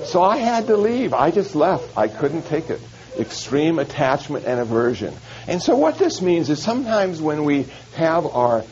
So 0.04 0.22
I 0.22 0.36
had 0.36 0.68
to 0.68 0.76
leave. 0.76 1.12
I 1.12 1.30
just 1.30 1.54
left. 1.54 1.96
I 1.96 2.08
couldn't 2.08 2.42
take 2.46 2.70
it. 2.70 2.80
Extreme 3.18 3.78
attachment 3.78 4.44
and 4.44 4.60
aversion. 4.60 5.14
And 5.48 5.62
so 5.62 5.76
what 5.76 5.98
this 5.98 6.22
means 6.22 6.50
is 6.50 6.62
sometimes 6.62 7.20
when 7.20 7.44
we 7.44 7.66
have 7.96 8.26
our 8.26 8.62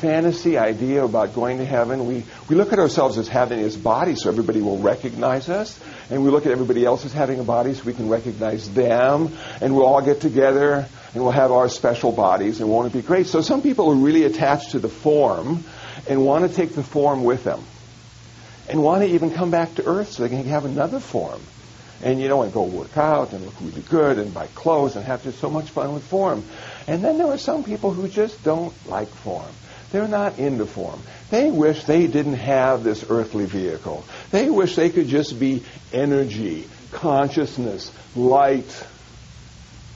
fantasy 0.00 0.56
idea 0.56 1.04
about 1.04 1.34
going 1.34 1.58
to 1.58 1.64
heaven, 1.64 2.06
we, 2.06 2.24
we 2.48 2.56
look 2.56 2.72
at 2.72 2.78
ourselves 2.78 3.18
as 3.18 3.28
having 3.28 3.60
this 3.60 3.76
body 3.76 4.16
so 4.16 4.30
everybody 4.30 4.60
will 4.60 4.78
recognize 4.78 5.48
us. 5.48 5.78
And 6.10 6.24
we 6.24 6.30
look 6.30 6.46
at 6.46 6.52
everybody 6.52 6.84
else 6.84 7.04
as 7.04 7.12
having 7.12 7.38
a 7.40 7.44
body 7.44 7.74
so 7.74 7.84
we 7.84 7.94
can 7.94 8.08
recognize 8.08 8.72
them. 8.72 9.32
And 9.60 9.76
we'll 9.76 9.86
all 9.86 10.02
get 10.02 10.20
together 10.20 10.86
and 11.14 11.22
we'll 11.22 11.32
have 11.32 11.52
our 11.52 11.68
special 11.68 12.12
bodies 12.12 12.60
and 12.60 12.68
won't 12.68 12.86
it 12.86 12.92
be 12.92 13.02
great? 13.02 13.26
So 13.26 13.40
some 13.42 13.62
people 13.62 13.90
are 13.90 13.94
really 13.94 14.24
attached 14.24 14.72
to 14.72 14.78
the 14.78 14.88
form 14.88 15.64
and 16.08 16.24
want 16.24 16.48
to 16.48 16.54
take 16.54 16.74
the 16.74 16.82
form 16.82 17.24
with 17.24 17.44
them 17.44 17.62
and 18.70 18.80
want 18.80 19.02
to 19.02 19.08
even 19.08 19.32
come 19.32 19.50
back 19.50 19.74
to 19.74 19.84
earth 19.84 20.12
so 20.12 20.22
they 20.22 20.28
can 20.28 20.44
have 20.44 20.64
another 20.64 21.00
form. 21.00 21.40
And 22.02 22.20
you 22.20 22.28
know, 22.28 22.42
and 22.42 22.52
go 22.52 22.62
work 22.62 22.96
out 22.96 23.32
and 23.32 23.44
look 23.44 23.60
really 23.60 23.82
good 23.82 24.18
and 24.18 24.32
buy 24.32 24.46
clothes 24.54 24.96
and 24.96 25.04
have 25.04 25.24
just 25.24 25.40
so 25.40 25.50
much 25.50 25.68
fun 25.70 25.92
with 25.92 26.04
form. 26.04 26.44
And 26.86 27.04
then 27.04 27.18
there 27.18 27.26
are 27.26 27.36
some 27.36 27.64
people 27.64 27.92
who 27.92 28.08
just 28.08 28.42
don't 28.44 28.72
like 28.86 29.08
form. 29.08 29.50
They're 29.90 30.08
not 30.08 30.38
into 30.38 30.66
form. 30.66 31.00
They 31.30 31.50
wish 31.50 31.84
they 31.84 32.06
didn't 32.06 32.34
have 32.34 32.84
this 32.84 33.04
earthly 33.10 33.44
vehicle. 33.44 34.04
They 34.30 34.48
wish 34.48 34.76
they 34.76 34.88
could 34.88 35.08
just 35.08 35.38
be 35.38 35.64
energy, 35.92 36.68
consciousness, 36.92 37.90
light. 38.14 38.84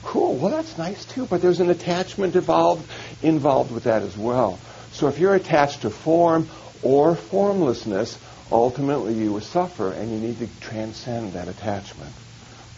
Cool. 0.03 0.35
Well, 0.35 0.51
that's 0.51 0.77
nice 0.77 1.05
too, 1.05 1.25
but 1.25 1.41
there's 1.41 1.61
an 1.61 1.69
attachment 1.69 2.35
involved 2.35 2.87
involved 3.23 3.71
with 3.71 3.85
that 3.85 4.03
as 4.03 4.17
well. 4.17 4.59
So 4.91 5.07
if 5.07 5.17
you're 5.17 5.33
attached 5.33 5.81
to 5.83 5.89
form 5.89 6.49
or 6.83 7.15
formlessness, 7.15 8.19
ultimately 8.51 9.13
you 9.13 9.33
will 9.33 9.41
suffer 9.41 9.91
and 9.91 10.11
you 10.11 10.19
need 10.19 10.39
to 10.39 10.47
transcend 10.61 11.33
that 11.33 11.47
attachment. 11.47 12.11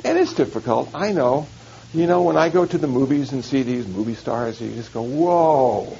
And 0.03 0.17
it's 0.17 0.33
difficult, 0.33 0.91
I 0.93 1.11
know. 1.11 1.47
You 1.93 2.05
know, 2.05 2.23
when 2.23 2.37
I 2.37 2.49
go 2.49 2.65
to 2.65 2.77
the 2.77 2.87
movies 2.87 3.31
and 3.31 3.43
see 3.43 3.63
these 3.63 3.87
movie 3.87 4.15
stars, 4.15 4.59
you 4.59 4.73
just 4.73 4.93
go, 4.93 5.01
whoa, 5.01 5.97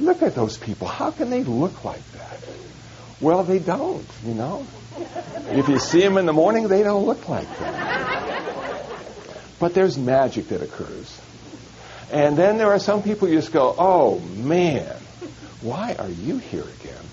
look 0.00 0.22
at 0.22 0.34
those 0.34 0.56
people. 0.56 0.88
How 0.88 1.10
can 1.10 1.30
they 1.30 1.44
look 1.44 1.84
like 1.84 2.04
that? 2.12 2.40
Well, 3.20 3.44
they 3.44 3.58
don't, 3.58 4.06
you 4.24 4.34
know. 4.34 4.66
If 5.50 5.68
you 5.68 5.78
see 5.78 6.00
them 6.00 6.18
in 6.18 6.26
the 6.26 6.32
morning, 6.32 6.68
they 6.68 6.82
don't 6.82 7.04
look 7.04 7.28
like 7.28 7.48
that. 7.58 8.84
But 9.58 9.74
there's 9.74 9.98
magic 9.98 10.48
that 10.48 10.62
occurs. 10.62 11.20
And 12.10 12.36
then 12.36 12.58
there 12.58 12.68
are 12.68 12.78
some 12.78 13.02
people 13.02 13.28
you 13.28 13.36
just 13.36 13.52
go, 13.52 13.74
oh 13.78 14.18
man, 14.20 14.96
why 15.60 15.94
are 15.98 16.08
you 16.08 16.38
here 16.38 16.62
again? 16.62 17.04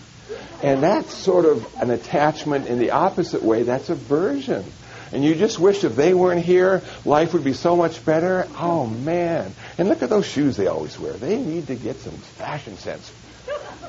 And 0.65 0.81
that's 0.81 1.13
sort 1.13 1.45
of 1.45 1.63
an 1.79 1.91
attachment 1.91 2.65
in 2.65 2.79
the 2.79 2.89
opposite 2.89 3.43
way. 3.43 3.61
That's 3.61 3.91
aversion. 3.91 4.65
And 5.11 5.23
you 5.23 5.35
just 5.35 5.59
wish 5.59 5.83
if 5.83 5.95
they 5.95 6.15
weren't 6.15 6.43
here, 6.43 6.81
life 7.05 7.33
would 7.33 7.43
be 7.43 7.53
so 7.53 7.75
much 7.75 8.03
better. 8.03 8.47
Oh, 8.57 8.87
man. 8.87 9.53
And 9.77 9.87
look 9.87 10.01
at 10.01 10.09
those 10.09 10.25
shoes 10.25 10.57
they 10.57 10.65
always 10.65 10.97
wear. 10.99 11.13
They 11.13 11.37
need 11.37 11.67
to 11.67 11.75
get 11.75 11.97
some 11.97 12.13
fashion 12.13 12.77
sense. 12.77 13.13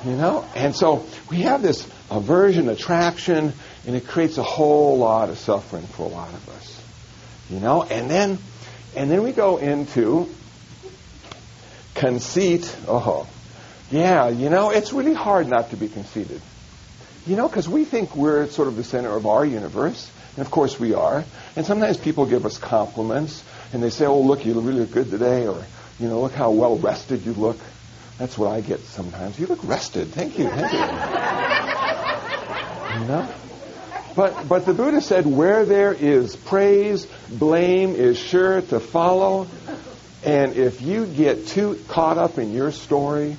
You 0.04 0.16
know? 0.16 0.46
And 0.54 0.76
so 0.76 1.06
we 1.30 1.38
have 1.38 1.62
this 1.62 1.88
aversion, 2.10 2.68
attraction, 2.68 3.54
and 3.86 3.96
it 3.96 4.06
creates 4.06 4.36
a 4.36 4.42
whole 4.42 4.98
lot 4.98 5.30
of 5.30 5.38
suffering 5.38 5.86
for 5.86 6.02
a 6.02 6.10
lot 6.10 6.28
of 6.28 6.46
us. 6.50 6.82
You 7.48 7.58
know? 7.58 7.84
And 7.84 8.10
then, 8.10 8.38
and 8.94 9.10
then 9.10 9.22
we 9.22 9.32
go 9.32 9.56
into 9.56 10.28
conceit. 11.94 12.76
Oh, 12.86 13.26
yeah, 13.90 14.28
you 14.28 14.50
know, 14.50 14.68
it's 14.68 14.92
really 14.92 15.14
hard 15.14 15.48
not 15.48 15.70
to 15.70 15.76
be 15.78 15.88
conceited. 15.88 16.42
You 17.26 17.34
know, 17.36 17.48
because 17.48 17.68
we 17.68 17.84
think 17.84 18.14
we're 18.14 18.46
sort 18.48 18.68
of 18.68 18.76
the 18.76 18.84
center 18.84 19.14
of 19.16 19.26
our 19.26 19.44
universe. 19.44 20.10
And 20.36 20.44
of 20.44 20.52
course 20.52 20.78
we 20.78 20.94
are. 20.94 21.24
And 21.56 21.66
sometimes 21.66 21.96
people 21.96 22.26
give 22.26 22.46
us 22.46 22.58
compliments 22.58 23.42
and 23.72 23.82
they 23.82 23.90
say, 23.90 24.06
oh, 24.06 24.20
look, 24.20 24.44
you 24.46 24.54
really 24.60 24.80
look 24.80 24.92
good 24.92 25.10
today. 25.10 25.46
Or, 25.46 25.64
you 25.98 26.08
know, 26.08 26.20
look 26.20 26.32
how 26.32 26.50
well 26.52 26.76
rested 26.76 27.26
you 27.26 27.32
look. 27.32 27.58
That's 28.18 28.38
what 28.38 28.50
I 28.50 28.60
get 28.60 28.80
sometimes. 28.80 29.38
You 29.38 29.46
look 29.46 29.64
rested. 29.64 30.08
Thank 30.08 30.38
you. 30.38 30.48
Thank 30.48 30.72
you. 30.72 30.78
you 33.00 33.08
know? 33.08 33.28
But, 34.14 34.48
but 34.48 34.64
the 34.64 34.72
Buddha 34.72 35.00
said, 35.02 35.26
where 35.26 35.66
there 35.66 35.92
is 35.92 36.36
praise, 36.36 37.06
blame 37.28 37.94
is 37.94 38.18
sure 38.18 38.62
to 38.62 38.80
follow. 38.80 39.46
And 40.24 40.56
if 40.56 40.80
you 40.80 41.06
get 41.06 41.48
too 41.48 41.78
caught 41.88 42.16
up 42.18 42.38
in 42.38 42.52
your 42.52 42.72
story, 42.72 43.36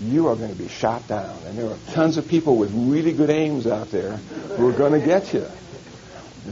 you 0.00 0.28
are 0.28 0.36
going 0.36 0.50
to 0.50 0.58
be 0.58 0.68
shot 0.68 1.06
down. 1.08 1.36
And 1.46 1.58
there 1.58 1.68
are 1.68 1.76
tons 1.92 2.16
of 2.16 2.26
people 2.26 2.56
with 2.56 2.72
really 2.72 3.12
good 3.12 3.30
aims 3.30 3.66
out 3.66 3.90
there 3.90 4.16
who 4.16 4.68
are 4.68 4.72
going 4.72 4.98
to 4.98 5.04
get 5.04 5.32
you. 5.34 5.46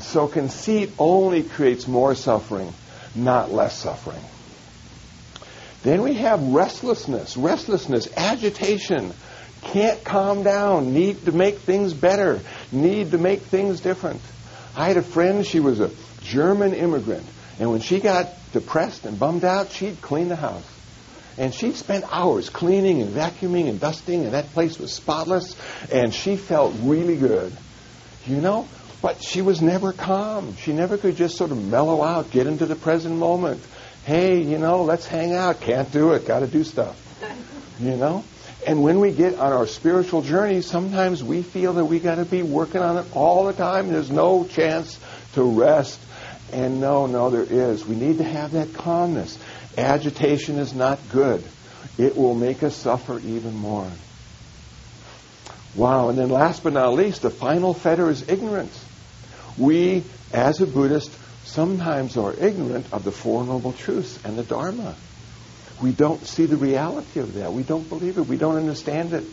So 0.00 0.28
conceit 0.28 0.92
only 0.98 1.42
creates 1.42 1.88
more 1.88 2.14
suffering, 2.14 2.72
not 3.14 3.50
less 3.50 3.76
suffering. 3.76 4.20
Then 5.82 6.02
we 6.02 6.14
have 6.14 6.42
restlessness, 6.42 7.36
restlessness, 7.36 8.08
agitation, 8.16 9.12
can't 9.62 10.02
calm 10.04 10.42
down, 10.42 10.92
need 10.92 11.24
to 11.24 11.32
make 11.32 11.58
things 11.58 11.94
better, 11.94 12.40
need 12.70 13.12
to 13.12 13.18
make 13.18 13.40
things 13.42 13.80
different. 13.80 14.20
I 14.76 14.88
had 14.88 14.96
a 14.96 15.02
friend, 15.02 15.46
she 15.46 15.60
was 15.60 15.80
a 15.80 15.90
German 16.22 16.74
immigrant, 16.74 17.26
and 17.58 17.70
when 17.70 17.80
she 17.80 18.00
got 18.00 18.28
depressed 18.52 19.06
and 19.06 19.18
bummed 19.18 19.44
out, 19.44 19.70
she'd 19.70 20.00
clean 20.00 20.28
the 20.28 20.36
house. 20.36 20.77
And 21.38 21.54
she 21.54 21.72
spent 21.72 22.04
hours 22.10 22.50
cleaning 22.50 23.00
and 23.00 23.12
vacuuming 23.14 23.68
and 23.68 23.80
dusting, 23.80 24.24
and 24.24 24.34
that 24.34 24.52
place 24.52 24.78
was 24.78 24.92
spotless, 24.92 25.56
and 25.90 26.12
she 26.12 26.36
felt 26.36 26.74
really 26.82 27.16
good. 27.16 27.56
You 28.26 28.40
know? 28.40 28.68
But 29.00 29.22
she 29.22 29.42
was 29.42 29.62
never 29.62 29.92
calm. 29.92 30.56
She 30.56 30.72
never 30.72 30.98
could 30.98 31.16
just 31.16 31.36
sort 31.36 31.52
of 31.52 31.64
mellow 31.64 32.02
out, 32.02 32.32
get 32.32 32.48
into 32.48 32.66
the 32.66 32.74
present 32.74 33.14
moment. 33.16 33.62
Hey, 34.04 34.42
you 34.42 34.58
know, 34.58 34.82
let's 34.82 35.06
hang 35.06 35.34
out. 35.34 35.60
Can't 35.60 35.90
do 35.92 36.12
it. 36.12 36.26
Got 36.26 36.40
to 36.40 36.48
do 36.48 36.64
stuff. 36.64 36.96
You 37.78 37.96
know? 37.96 38.24
And 38.66 38.82
when 38.82 38.98
we 38.98 39.12
get 39.12 39.38
on 39.38 39.52
our 39.52 39.66
spiritual 39.66 40.22
journey, 40.22 40.62
sometimes 40.62 41.22
we 41.22 41.42
feel 41.42 41.74
that 41.74 41.84
we 41.84 42.00
got 42.00 42.16
to 42.16 42.24
be 42.24 42.42
working 42.42 42.80
on 42.80 42.98
it 42.98 43.06
all 43.14 43.46
the 43.46 43.52
time. 43.52 43.92
There's 43.92 44.10
no 44.10 44.44
chance 44.46 44.98
to 45.34 45.44
rest. 45.44 46.00
And 46.52 46.80
no, 46.80 47.06
no, 47.06 47.30
there 47.30 47.44
is. 47.44 47.86
We 47.86 47.94
need 47.94 48.18
to 48.18 48.24
have 48.24 48.52
that 48.52 48.74
calmness. 48.74 49.38
Agitation 49.78 50.58
is 50.58 50.74
not 50.74 50.98
good. 51.10 51.42
It 51.96 52.16
will 52.16 52.34
make 52.34 52.62
us 52.62 52.76
suffer 52.76 53.18
even 53.18 53.54
more. 53.56 53.90
Wow. 55.74 56.08
And 56.08 56.18
then 56.18 56.30
last 56.30 56.62
but 56.64 56.72
not 56.72 56.94
least, 56.94 57.22
the 57.22 57.30
final 57.30 57.74
fetter 57.74 58.10
is 58.10 58.28
ignorance. 58.28 58.84
We, 59.56 60.04
as 60.32 60.60
a 60.60 60.66
Buddhist, 60.66 61.10
sometimes 61.44 62.16
are 62.16 62.34
ignorant 62.34 62.92
of 62.92 63.04
the 63.04 63.12
Four 63.12 63.44
Noble 63.44 63.72
Truths 63.72 64.18
and 64.24 64.36
the 64.36 64.42
Dharma. 64.42 64.94
We 65.80 65.92
don't 65.92 66.24
see 66.26 66.46
the 66.46 66.56
reality 66.56 67.20
of 67.20 67.34
that. 67.34 67.52
We 67.52 67.62
don't 67.62 67.88
believe 67.88 68.18
it. 68.18 68.22
We 68.22 68.36
don't 68.36 68.56
understand 68.56 69.12
it, 69.12 69.24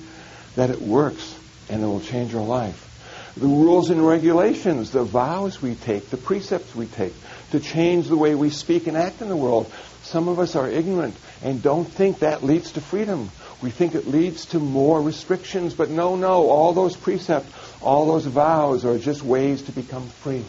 that 0.55 0.69
it 0.69 0.81
works 0.81 1.35
and 1.69 1.81
it 1.81 1.85
will 1.85 2.01
change 2.01 2.35
our 2.35 2.45
life. 2.45 2.91
The 3.35 3.47
rules 3.47 3.89
and 3.89 4.05
regulations, 4.05 4.91
the 4.91 5.03
vows 5.03 5.61
we 5.61 5.75
take, 5.75 6.09
the 6.09 6.17
precepts 6.17 6.73
we 6.73 6.85
take 6.85 7.13
to 7.51 7.59
change 7.59 8.07
the 8.07 8.15
way 8.15 8.33
we 8.33 8.49
speak 8.49 8.87
and 8.87 8.95
act 8.95 9.21
in 9.21 9.27
the 9.27 9.35
world, 9.35 9.71
some 10.05 10.27
of 10.27 10.39
us 10.39 10.55
are 10.55 10.69
ignorant 10.69 11.15
and 11.43 11.61
don't 11.61 11.85
think 11.85 12.19
that 12.19 12.43
leads 12.43 12.73
to 12.73 12.81
freedom. 12.81 13.31
We 13.61 13.71
think 13.71 13.95
it 13.95 14.07
leads 14.07 14.47
to 14.47 14.59
more 14.59 15.01
restrictions, 15.01 15.73
but 15.73 15.89
no, 15.89 16.15
no. 16.15 16.47
All 16.49 16.73
those 16.73 16.95
precepts, 16.95 17.51
all 17.81 18.05
those 18.05 18.25
vows 18.25 18.85
are 18.85 18.99
just 18.99 19.23
ways 19.23 19.63
to 19.63 19.71
become 19.71 20.07
free. 20.07 20.45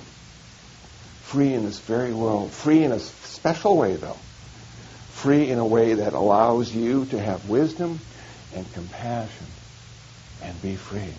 Free 1.22 1.54
in 1.54 1.64
this 1.64 1.78
very 1.80 2.12
world. 2.12 2.50
Free 2.52 2.84
in 2.84 2.92
a 2.92 3.00
special 3.00 3.76
way, 3.76 3.96
though. 3.96 4.18
Free 5.10 5.48
in 5.48 5.58
a 5.58 5.66
way 5.66 5.94
that 5.94 6.12
allows 6.12 6.74
you 6.74 7.06
to 7.06 7.18
have 7.18 7.48
wisdom 7.48 7.98
and 8.54 8.70
compassion 8.74 9.46
and 10.42 10.60
be 10.62 10.76
free. 10.76 11.14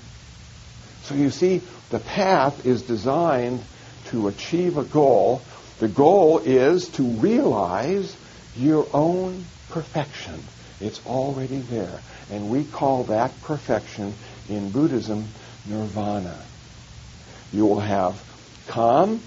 So 1.04 1.15
you 1.15 1.32
see, 1.32 1.62
the 1.89 2.00
path 2.00 2.65
is 2.65 2.84
designed 2.84 3.63
to 4.10 4.28
achieve 4.28 4.78
a 4.78 4.84
goal. 4.84 5.41
The 5.80 5.88
goal 5.88 6.39
is 6.39 6.89
to 6.89 7.04
realize 7.04 8.15
your 8.58 8.88
own 8.93 9.48
perfection. 9.70 10.48
It's 10.80 11.00
already 11.06 11.60
there. 11.60 12.02
And 12.30 12.50
we 12.50 12.63
call 12.63 13.04
that 13.06 13.41
perfection 13.41 14.15
in 14.50 14.72
Buddhism 14.72 15.34
nirvana. 15.65 16.46
You 17.52 17.65
will 17.65 17.80
have 17.80 18.24
calm. 18.67 19.24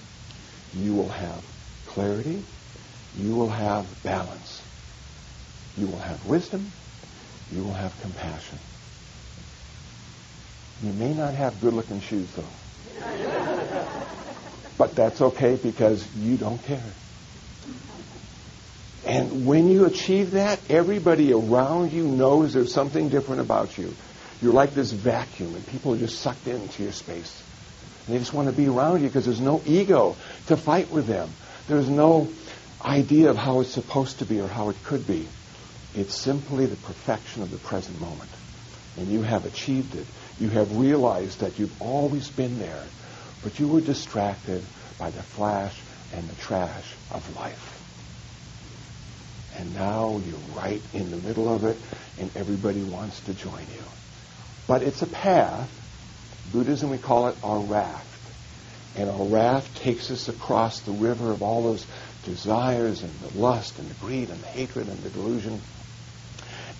You 0.72 0.94
will 0.94 1.08
have 1.08 1.42
clarity. 1.86 2.44
You 3.16 3.34
will 3.34 3.48
have 3.48 4.02
balance. 4.02 4.62
You 5.76 5.86
will 5.86 5.98
have 5.98 6.24
wisdom. 6.26 6.72
You 7.50 7.64
will 7.64 7.74
have 7.74 8.00
compassion. 8.00 8.58
You 10.82 10.92
may 10.92 11.12
not 11.12 11.34
have 11.34 11.60
good 11.60 11.74
looking 11.74 12.00
shoes, 12.00 12.30
though. 12.34 12.52
but 14.78 14.94
that's 14.94 15.20
okay 15.20 15.56
because 15.56 16.08
you 16.14 16.36
don't 16.36 16.62
care. 16.62 16.94
And 19.06 19.46
when 19.46 19.68
you 19.68 19.86
achieve 19.86 20.32
that, 20.32 20.60
everybody 20.68 21.32
around 21.32 21.92
you 21.92 22.04
knows 22.04 22.52
there's 22.52 22.72
something 22.72 23.08
different 23.08 23.40
about 23.40 23.78
you. 23.78 23.94
You're 24.42 24.52
like 24.52 24.74
this 24.74 24.92
vacuum, 24.92 25.54
and 25.54 25.66
people 25.66 25.94
are 25.94 25.98
just 25.98 26.20
sucked 26.20 26.46
into 26.46 26.82
your 26.82 26.92
space. 26.92 27.42
And 28.06 28.14
they 28.14 28.18
just 28.18 28.34
want 28.34 28.48
to 28.48 28.54
be 28.54 28.68
around 28.68 29.02
you 29.02 29.08
because 29.08 29.24
there's 29.24 29.40
no 29.40 29.62
ego 29.66 30.16
to 30.46 30.56
fight 30.56 30.90
with 30.90 31.06
them. 31.06 31.30
There's 31.66 31.88
no 31.88 32.28
idea 32.82 33.30
of 33.30 33.36
how 33.36 33.60
it's 33.60 33.70
supposed 33.70 34.18
to 34.20 34.26
be 34.26 34.40
or 34.40 34.48
how 34.48 34.70
it 34.70 34.76
could 34.84 35.06
be. 35.06 35.26
It's 35.94 36.14
simply 36.14 36.66
the 36.66 36.76
perfection 36.76 37.42
of 37.42 37.50
the 37.50 37.58
present 37.58 38.00
moment. 38.00 38.30
And 38.96 39.08
you 39.08 39.22
have 39.22 39.44
achieved 39.44 39.94
it. 39.94 40.06
You 40.38 40.48
have 40.50 40.76
realized 40.76 41.40
that 41.40 41.58
you've 41.58 41.80
always 41.82 42.28
been 42.30 42.58
there, 42.58 42.84
but 43.42 43.58
you 43.58 43.68
were 43.68 43.80
distracted 43.80 44.62
by 44.98 45.10
the 45.10 45.22
flash 45.22 45.78
and 46.14 46.28
the 46.28 46.36
trash 46.36 46.94
of 47.10 47.36
life. 47.36 47.79
And 49.60 49.74
now 49.74 50.22
you're 50.26 50.56
right 50.56 50.80
in 50.94 51.10
the 51.10 51.18
middle 51.18 51.52
of 51.52 51.64
it, 51.64 51.76
and 52.18 52.34
everybody 52.34 52.82
wants 52.82 53.20
to 53.26 53.34
join 53.34 53.60
you. 53.60 53.84
But 54.66 54.82
it's 54.82 55.02
a 55.02 55.06
path. 55.06 55.70
Buddhism, 56.50 56.88
we 56.88 56.96
call 56.96 57.28
it 57.28 57.36
our 57.44 57.58
raft. 57.60 58.06
And 58.96 59.10
our 59.10 59.26
raft 59.26 59.76
takes 59.76 60.10
us 60.10 60.30
across 60.30 60.80
the 60.80 60.92
river 60.92 61.30
of 61.30 61.42
all 61.42 61.62
those 61.62 61.86
desires 62.24 63.02
and 63.02 63.12
the 63.20 63.38
lust 63.38 63.78
and 63.78 63.86
the 63.86 63.94
greed 63.94 64.30
and 64.30 64.40
the 64.40 64.46
hatred 64.46 64.88
and 64.88 64.98
the 65.00 65.10
delusion. 65.10 65.60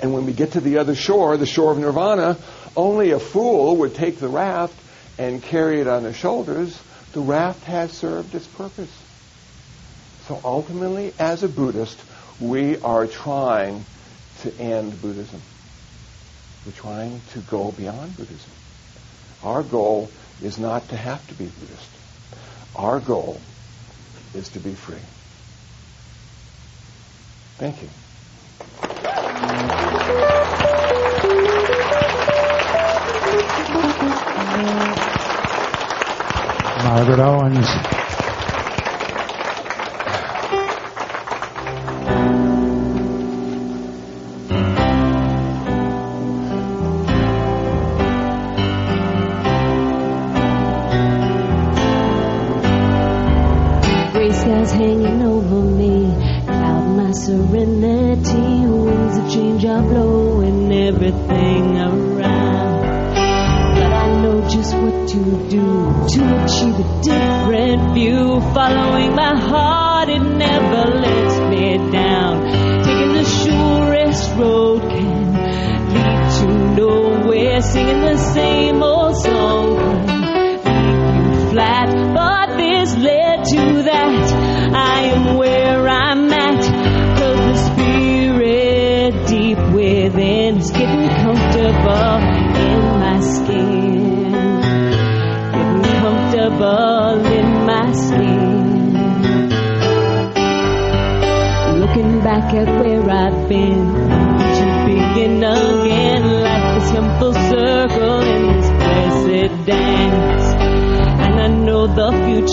And 0.01 0.15
when 0.15 0.25
we 0.25 0.33
get 0.33 0.53
to 0.53 0.61
the 0.61 0.79
other 0.79 0.95
shore, 0.95 1.37
the 1.37 1.45
shore 1.45 1.73
of 1.73 1.79
nirvana, 1.79 2.39
only 2.75 3.11
a 3.11 3.21
fool 3.21 3.77
would 3.77 3.95
take 3.95 4.19
the 4.19 4.29
raft 4.29 4.75
and 5.19 5.43
carry 5.43 5.83
it 5.83 5.87
on 5.87 6.05
his 6.05 6.17
shoulders. 6.17 6.81
The 7.13 7.21
raft 7.21 7.63
has 7.65 7.93
served 7.93 8.35
its 8.35 8.47
purpose. 8.47 8.91
So 10.29 10.41
ultimately, 10.43 11.13
as 11.19 11.43
a 11.43 11.49
Buddhist, 11.49 12.01
we 12.41 12.79
are 12.81 13.07
trying 13.07 13.85
to 14.43 14.55
end 14.59 15.01
Buddhism. 15.03 15.41
We're 16.65 16.73
trying 16.73 17.21
to 17.33 17.41
go 17.41 17.73
beyond 17.73 18.17
Buddhism. 18.17 18.51
Our 19.43 19.63
goal 19.63 20.11
is 20.43 20.59
not 20.59 20.89
to 20.89 20.97
have 20.97 21.27
to 21.29 21.35
be 21.35 21.47
Buddhist. 21.47 21.91
Our 22.75 23.01
goal 23.01 23.41
is 24.35 24.49
to 24.51 24.61
be 24.61 24.75
free. 24.75 24.97
Thank 27.59 27.83
you. 27.83 27.89
Margaret 36.85 37.21
Owens. 37.21 38.10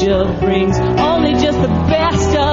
Future 0.07 0.39
brings. 0.39 0.79
Only 0.79 1.33
just 1.33 1.61
the 1.61 1.67
best 1.67 2.35
of 2.35 2.46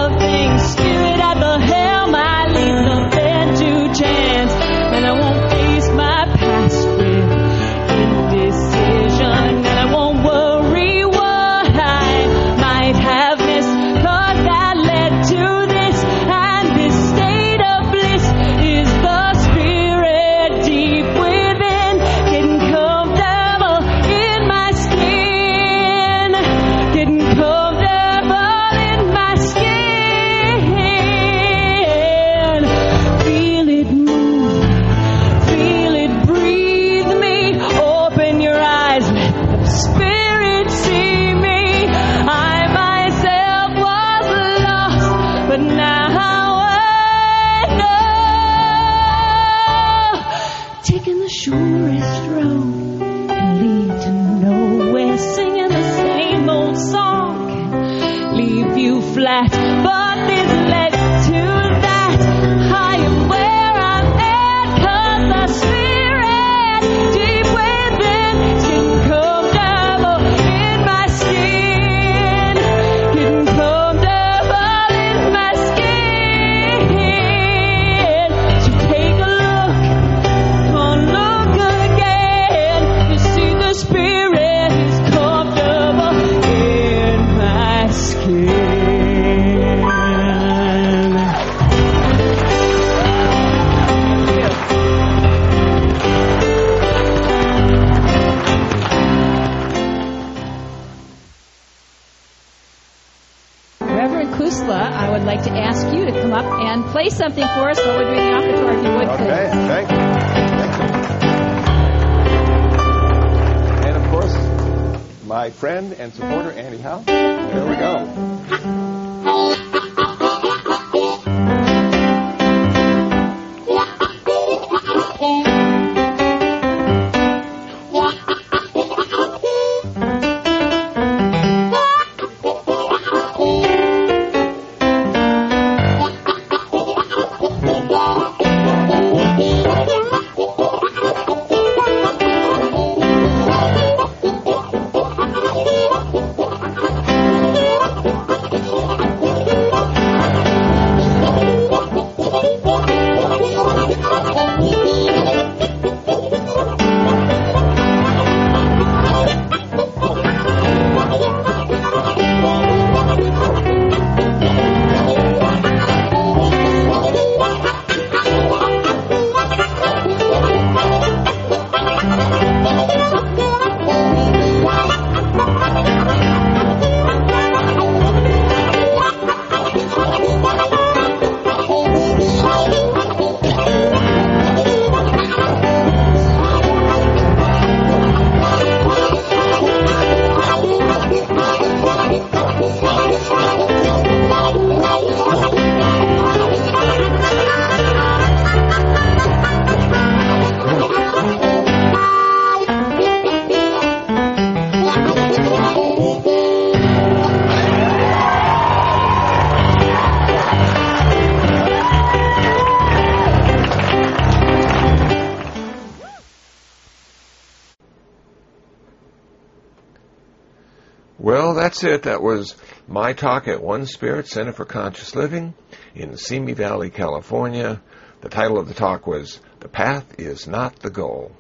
that's 221.75 221.83
it. 221.83 222.03
That 222.05 222.23
was 222.23 222.55
my 222.87 223.15
talk 223.15 223.49
at 223.49 223.61
One 223.61 223.87
Spirit 223.87 224.29
Center 224.29 224.53
for 224.53 224.65
Conscious 224.65 225.17
Living 225.17 225.55
in 225.97 226.17
Simi 226.17 226.53
Valley, 226.53 226.89
California. 226.89 227.83
The 228.21 228.29
title 228.29 228.59
of 228.59 228.69
the 228.69 228.75
talk 228.75 229.09
was 229.09 229.41
The 229.59 229.67
Path 229.67 230.21
is 230.21 230.47
Not 230.47 230.79
the 230.79 230.91
Goal. 230.91 231.33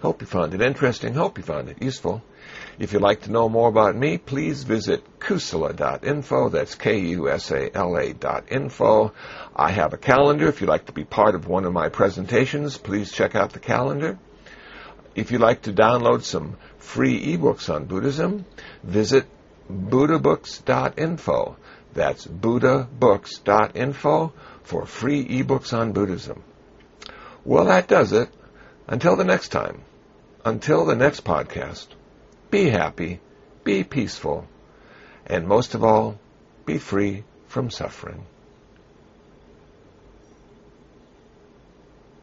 Hope 0.00 0.20
you 0.20 0.28
found 0.28 0.54
it 0.54 0.62
interesting. 0.62 1.14
Hope 1.14 1.38
you 1.38 1.42
found 1.42 1.70
it 1.70 1.82
useful. 1.82 2.22
If 2.78 2.92
you'd 2.92 3.02
like 3.02 3.22
to 3.22 3.32
know 3.32 3.48
more 3.48 3.68
about 3.68 3.96
me, 3.96 4.16
please 4.16 4.62
visit 4.62 5.18
kusala.info. 5.18 6.50
That's 6.50 6.76
K-U-S-A-L-A 6.76 8.12
dot 8.12 8.52
info. 8.52 9.12
I 9.56 9.72
have 9.72 9.92
a 9.92 9.98
calendar. 9.98 10.46
If 10.46 10.60
you'd 10.60 10.70
like 10.70 10.86
to 10.86 10.92
be 10.92 11.04
part 11.04 11.34
of 11.34 11.48
one 11.48 11.64
of 11.64 11.72
my 11.72 11.88
presentations, 11.88 12.78
please 12.78 13.10
check 13.10 13.34
out 13.34 13.52
the 13.52 13.58
calendar. 13.58 14.20
If 15.16 15.32
you'd 15.32 15.40
like 15.40 15.62
to 15.62 15.72
download 15.72 16.22
some 16.22 16.58
free 16.78 17.36
ebooks 17.36 17.72
on 17.72 17.86
Buddhism, 17.86 18.44
visit 18.84 19.26
buddhabooks.info. 19.70 21.56
That's 21.92 22.26
buddhabooks.info 22.26 24.32
for 24.62 24.86
free 24.86 25.26
ebooks 25.26 25.72
on 25.72 25.92
Buddhism. 25.92 26.42
Well, 27.44 27.66
that 27.66 27.88
does 27.88 28.12
it. 28.12 28.30
Until 28.86 29.16
the 29.16 29.24
next 29.24 29.48
time, 29.48 29.82
until 30.44 30.84
the 30.84 30.96
next 30.96 31.24
podcast, 31.24 31.86
be 32.50 32.68
happy, 32.68 33.20
be 33.64 33.82
peaceful, 33.82 34.46
and 35.26 35.48
most 35.48 35.74
of 35.74 35.82
all, 35.82 36.18
be 36.66 36.78
free 36.78 37.24
from 37.46 37.70
suffering. 37.70 38.26